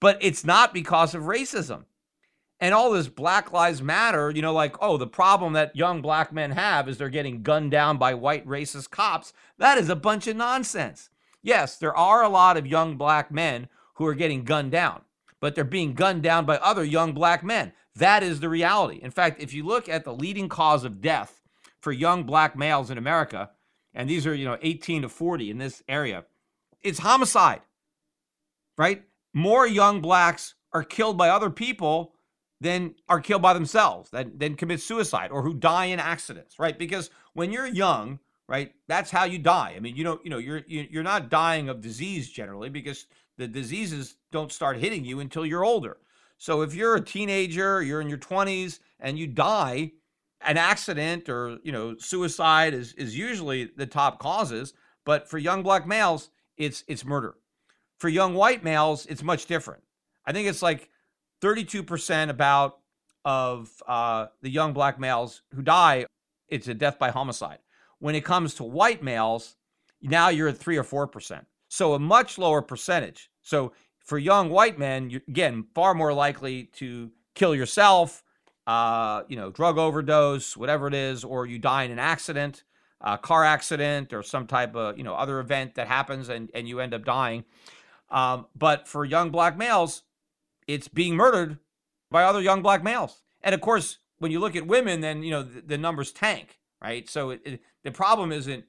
[0.00, 1.84] But it's not because of racism.
[2.60, 6.30] And all this Black Lives Matter, you know, like, oh, the problem that young black
[6.30, 9.32] men have is they're getting gunned down by white racist cops.
[9.56, 11.08] That is a bunch of nonsense.
[11.42, 15.02] Yes, there are a lot of young black men who are getting gunned down,
[15.40, 17.72] but they're being gunned down by other young black men.
[17.96, 19.00] That is the reality.
[19.02, 21.41] In fact, if you look at the leading cause of death
[21.82, 23.50] for young black males in America,
[23.92, 26.24] and these are, you know, 18 to 40 in this area,
[26.80, 27.60] it's homicide,
[28.78, 29.02] right?
[29.34, 32.14] More young blacks are killed by other people
[32.60, 36.78] than are killed by themselves, that then commit suicide or who die in accidents, right?
[36.78, 39.74] Because when you're young, right, that's how you die.
[39.76, 43.06] I mean, you don't, you know, you're you're not dying of disease generally because
[43.36, 45.96] the diseases don't start hitting you until you're older.
[46.38, 49.92] So if you're a teenager, you're in your 20s and you die,
[50.44, 54.74] an accident or, you know, suicide is is usually the top causes,
[55.04, 57.34] but for young black males, it's it's murder.
[57.98, 59.82] For young white males, it's much different.
[60.26, 60.88] I think it's like
[61.40, 62.78] 32% about
[63.24, 66.06] of uh, the young black males who die,
[66.48, 67.58] it's a death by homicide.
[67.98, 69.56] When it comes to white males,
[70.00, 71.46] now you're at three or four percent.
[71.68, 73.30] So a much lower percentage.
[73.42, 73.72] So
[74.04, 78.22] for young white men, you're, again, far more likely to kill yourself,
[78.66, 82.64] uh, you know, drug overdose, whatever it is, or you die in an accident,
[83.00, 86.68] a car accident, or some type of you know other event that happens and and
[86.68, 87.44] you end up dying.
[88.10, 90.02] Um, but for young black males,
[90.66, 91.58] it's being murdered
[92.10, 93.22] by other young black males.
[93.42, 96.58] And of course, when you look at women, then you know the, the numbers tank,
[96.80, 97.08] right?
[97.08, 98.64] So it, it, the problem isn't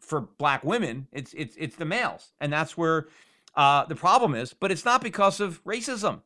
[0.00, 1.08] for black women.
[1.12, 3.08] It's it's it's the males, and that's where
[3.54, 4.54] uh, the problem is.
[4.54, 6.22] But it's not because of racism.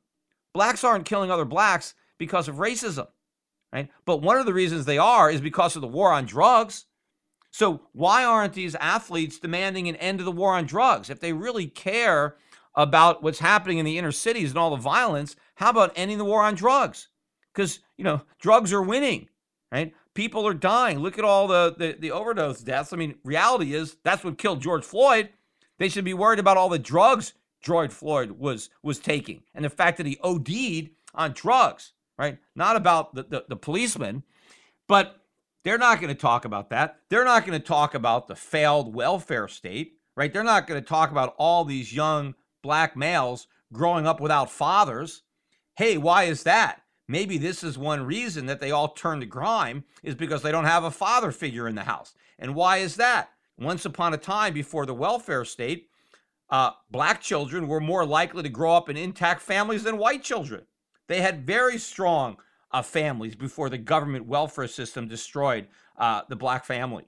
[0.53, 3.09] Blacks aren't killing other blacks because of racism,
[3.73, 3.91] right?
[4.05, 6.85] But one of the reasons they are is because of the war on drugs.
[7.51, 11.11] So why aren't these athletes demanding an end to the war on drugs?
[11.11, 12.37] If they really care
[12.77, 16.25] about what's happening in the inner cities and all the violence, how about ending the
[16.25, 17.09] war on drugs?
[17.53, 19.29] Because you know drugs are winning,
[19.73, 19.93] right?
[20.15, 21.01] People are dying.
[21.01, 22.93] Look at all the, the, the overdose deaths.
[22.93, 25.31] I mean, reality is that's what killed George Floyd.
[25.79, 29.71] They should be worried about all the drugs George Floyd was was taking and the
[29.71, 32.39] fact that he OD'd on drugs, right?
[32.55, 34.23] Not about the, the, the policeman,
[34.89, 35.17] but
[35.65, 37.01] they're not going to talk about that.
[37.09, 40.33] They're not going to talk about the failed welfare state, right?
[40.33, 45.23] They're not going to talk about all these young black males growing up without fathers.
[45.77, 46.83] Hey, why is that?
[47.09, 50.65] Maybe this is one reason that they all turn to crime is because they don't
[50.65, 52.15] have a father figure in the house.
[52.39, 53.31] And why is that?
[53.59, 55.89] Once upon a time, before the welfare state,
[56.51, 60.63] uh, black children were more likely to grow up in intact families than white children.
[61.09, 62.37] They had very strong
[62.71, 67.05] uh, families before the government welfare system destroyed uh, the black family.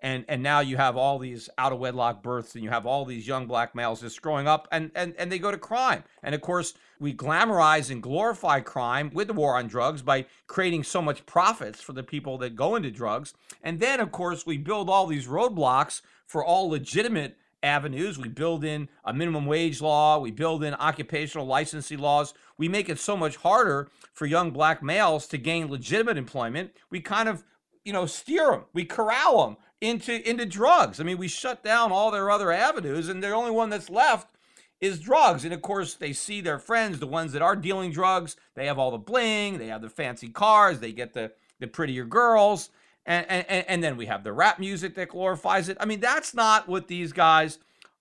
[0.00, 3.06] And and now you have all these out of wedlock births and you have all
[3.06, 6.04] these young black males just growing up and and and they go to crime.
[6.22, 10.84] And of course we glamorize and glorify crime with the war on drugs by creating
[10.84, 13.32] so much profits for the people that go into drugs.
[13.62, 18.18] And then of course we build all these roadblocks for all legitimate avenues.
[18.18, 20.18] We build in a minimum wage law.
[20.18, 22.34] We build in occupational licensing laws.
[22.58, 26.72] We make it so much harder for young black males to gain legitimate employment.
[26.90, 27.44] We kind of
[27.84, 31.00] you know steer them we corral them into into drugs.
[31.00, 34.28] I mean, we shut down all their other avenues, and the only one that's left
[34.80, 35.44] is drugs.
[35.44, 38.36] And of course, they see their friends, the ones that are dealing drugs.
[38.54, 42.04] They have all the bling, they have the fancy cars, they get the the prettier
[42.04, 42.70] girls,
[43.06, 45.76] and and and then we have the rap music that glorifies it.
[45.80, 47.58] I mean, that's not what these guys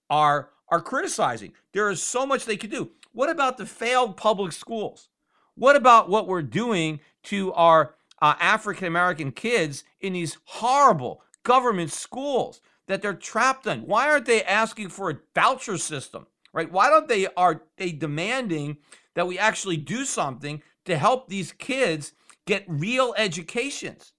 [0.09, 1.53] are are criticizing.
[1.73, 2.91] There is so much they could do.
[3.11, 5.09] What about the failed public schools?
[5.55, 11.91] What about what we're doing to our uh, African American kids in these horrible, government
[11.91, 13.81] schools that they're trapped in.
[13.81, 16.71] Why aren't they asking for a voucher system, right?
[16.71, 18.77] Why don't they are they demanding
[19.15, 22.13] that we actually do something to help these kids
[22.45, 24.13] get real educations,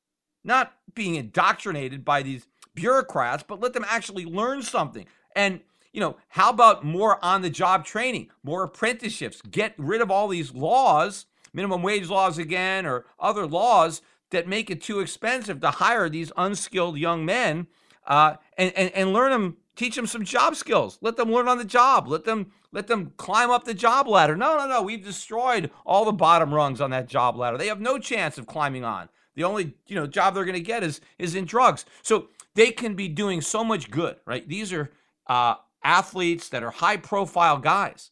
[0.47, 5.07] not being indoctrinated by these bureaucrats, but let them actually learn something.
[5.35, 5.61] And
[5.93, 10.29] you know, how about more on the job training, more apprenticeships, get rid of all
[10.29, 11.25] these laws,
[11.55, 16.33] minimum wage laws again, or other laws that make it too expensive to hire these
[16.37, 17.67] unskilled young men
[18.07, 20.99] uh, and, and, and learn them, teach them some job skills.
[21.01, 22.09] Let them learn on the job.
[22.09, 24.37] Let them let them climb up the job ladder.
[24.37, 24.83] No, no, no.
[24.83, 27.57] We've destroyed all the bottom rungs on that job ladder.
[27.57, 29.09] They have no chance of climbing on.
[29.37, 31.85] The only you know job they're going to get is is in drugs.
[32.03, 34.49] So they can be doing so much good, right?
[34.49, 34.91] These are
[35.29, 38.11] uh, athletes that are high profile guys,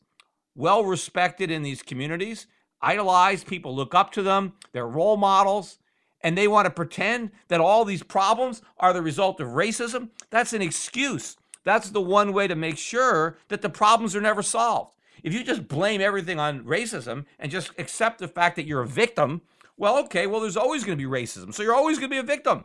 [0.55, 2.47] well respected in these communities,
[2.81, 3.47] idolized.
[3.47, 4.53] People look up to them.
[4.73, 5.79] They're role models
[6.25, 10.55] and they want to pretend that all these problems are the result of racism, that's
[10.55, 11.37] an excuse.
[11.65, 14.97] That's the one way to make sure that the problems are never solved.
[15.23, 18.89] If you just blame everything on racism and just accept the fact that you're a
[18.89, 19.43] victim,
[19.77, 21.53] well, okay, well, there's always going to be racism.
[21.53, 22.65] So you're always going to be a victim.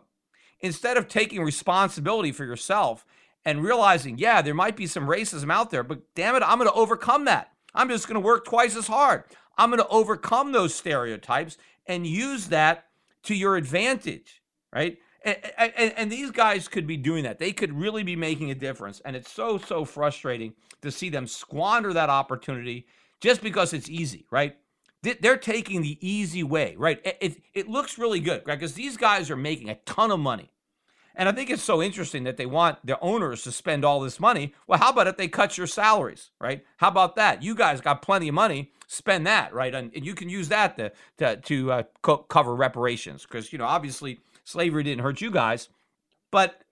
[0.62, 3.05] Instead of taking responsibility for yourself
[3.45, 6.70] and realizing, yeah, there might be some racism out there, but damn it, I'm going
[6.70, 7.51] to overcome that.
[7.74, 9.24] I'm just going to work twice as hard.
[9.57, 12.86] I'm going to overcome those stereotypes and use that
[13.24, 14.41] to your advantage,
[14.74, 14.97] right?
[15.24, 17.39] And, and, and, these guys could be doing that.
[17.39, 19.01] They could really be making a difference.
[19.03, 22.88] And it's so, so frustrating to see them squander that opportunity
[23.20, 24.55] just because it's easy, right?
[25.02, 27.00] They're taking the easy way, right?
[27.06, 28.60] It, it, it looks really good, right?
[28.60, 30.52] Because these guys are making a ton of money.
[31.16, 34.20] And I think it's so interesting that they want their owners to spend all this
[34.20, 34.54] money.
[34.68, 36.66] Well, how about if they cut your salaries, right?
[36.78, 37.43] How about that?
[37.43, 39.74] You guys got plenty of money spend that, right?
[39.74, 43.60] And, and you can use that to to, to uh, co- cover reparations because you
[43.60, 45.70] know obviously slavery didn't hurt you guys,
[46.32, 46.64] but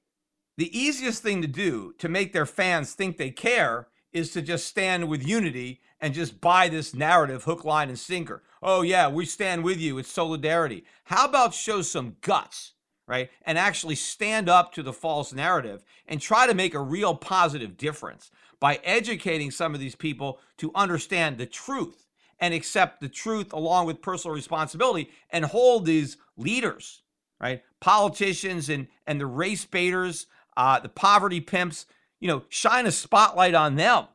[0.57, 4.65] the easiest thing to do to make their fans think they care is to just
[4.65, 8.43] stand with unity and just buy this narrative hook, line, and sinker.
[8.62, 9.98] Oh yeah, we stand with you.
[9.98, 10.86] It's solidarity.
[11.06, 12.74] How about show some guts?
[13.08, 13.30] right?
[13.45, 17.78] And actually stand up to the false narrative and try to make a real positive
[17.78, 18.30] difference
[18.60, 22.08] by educating some of these people to understand the truth
[22.39, 27.02] and accept the truth along with personal responsibility and hold these leaders,
[27.39, 27.64] right?
[27.80, 30.28] Politicians and and the race baiters,
[30.58, 31.86] uh, the poverty pimps,
[32.20, 34.06] you know, shine a spotlight on them,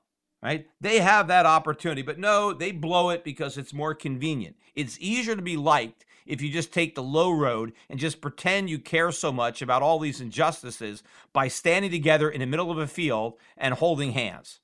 [0.42, 0.66] right?
[0.80, 4.56] They have that opportunity, but no, they blow it because it's more convenient.
[4.74, 8.70] It's easier to be liked if you just take the low road and just pretend
[8.70, 12.78] you care so much about all these injustices by standing together in the middle of
[12.78, 14.60] a field and holding hands.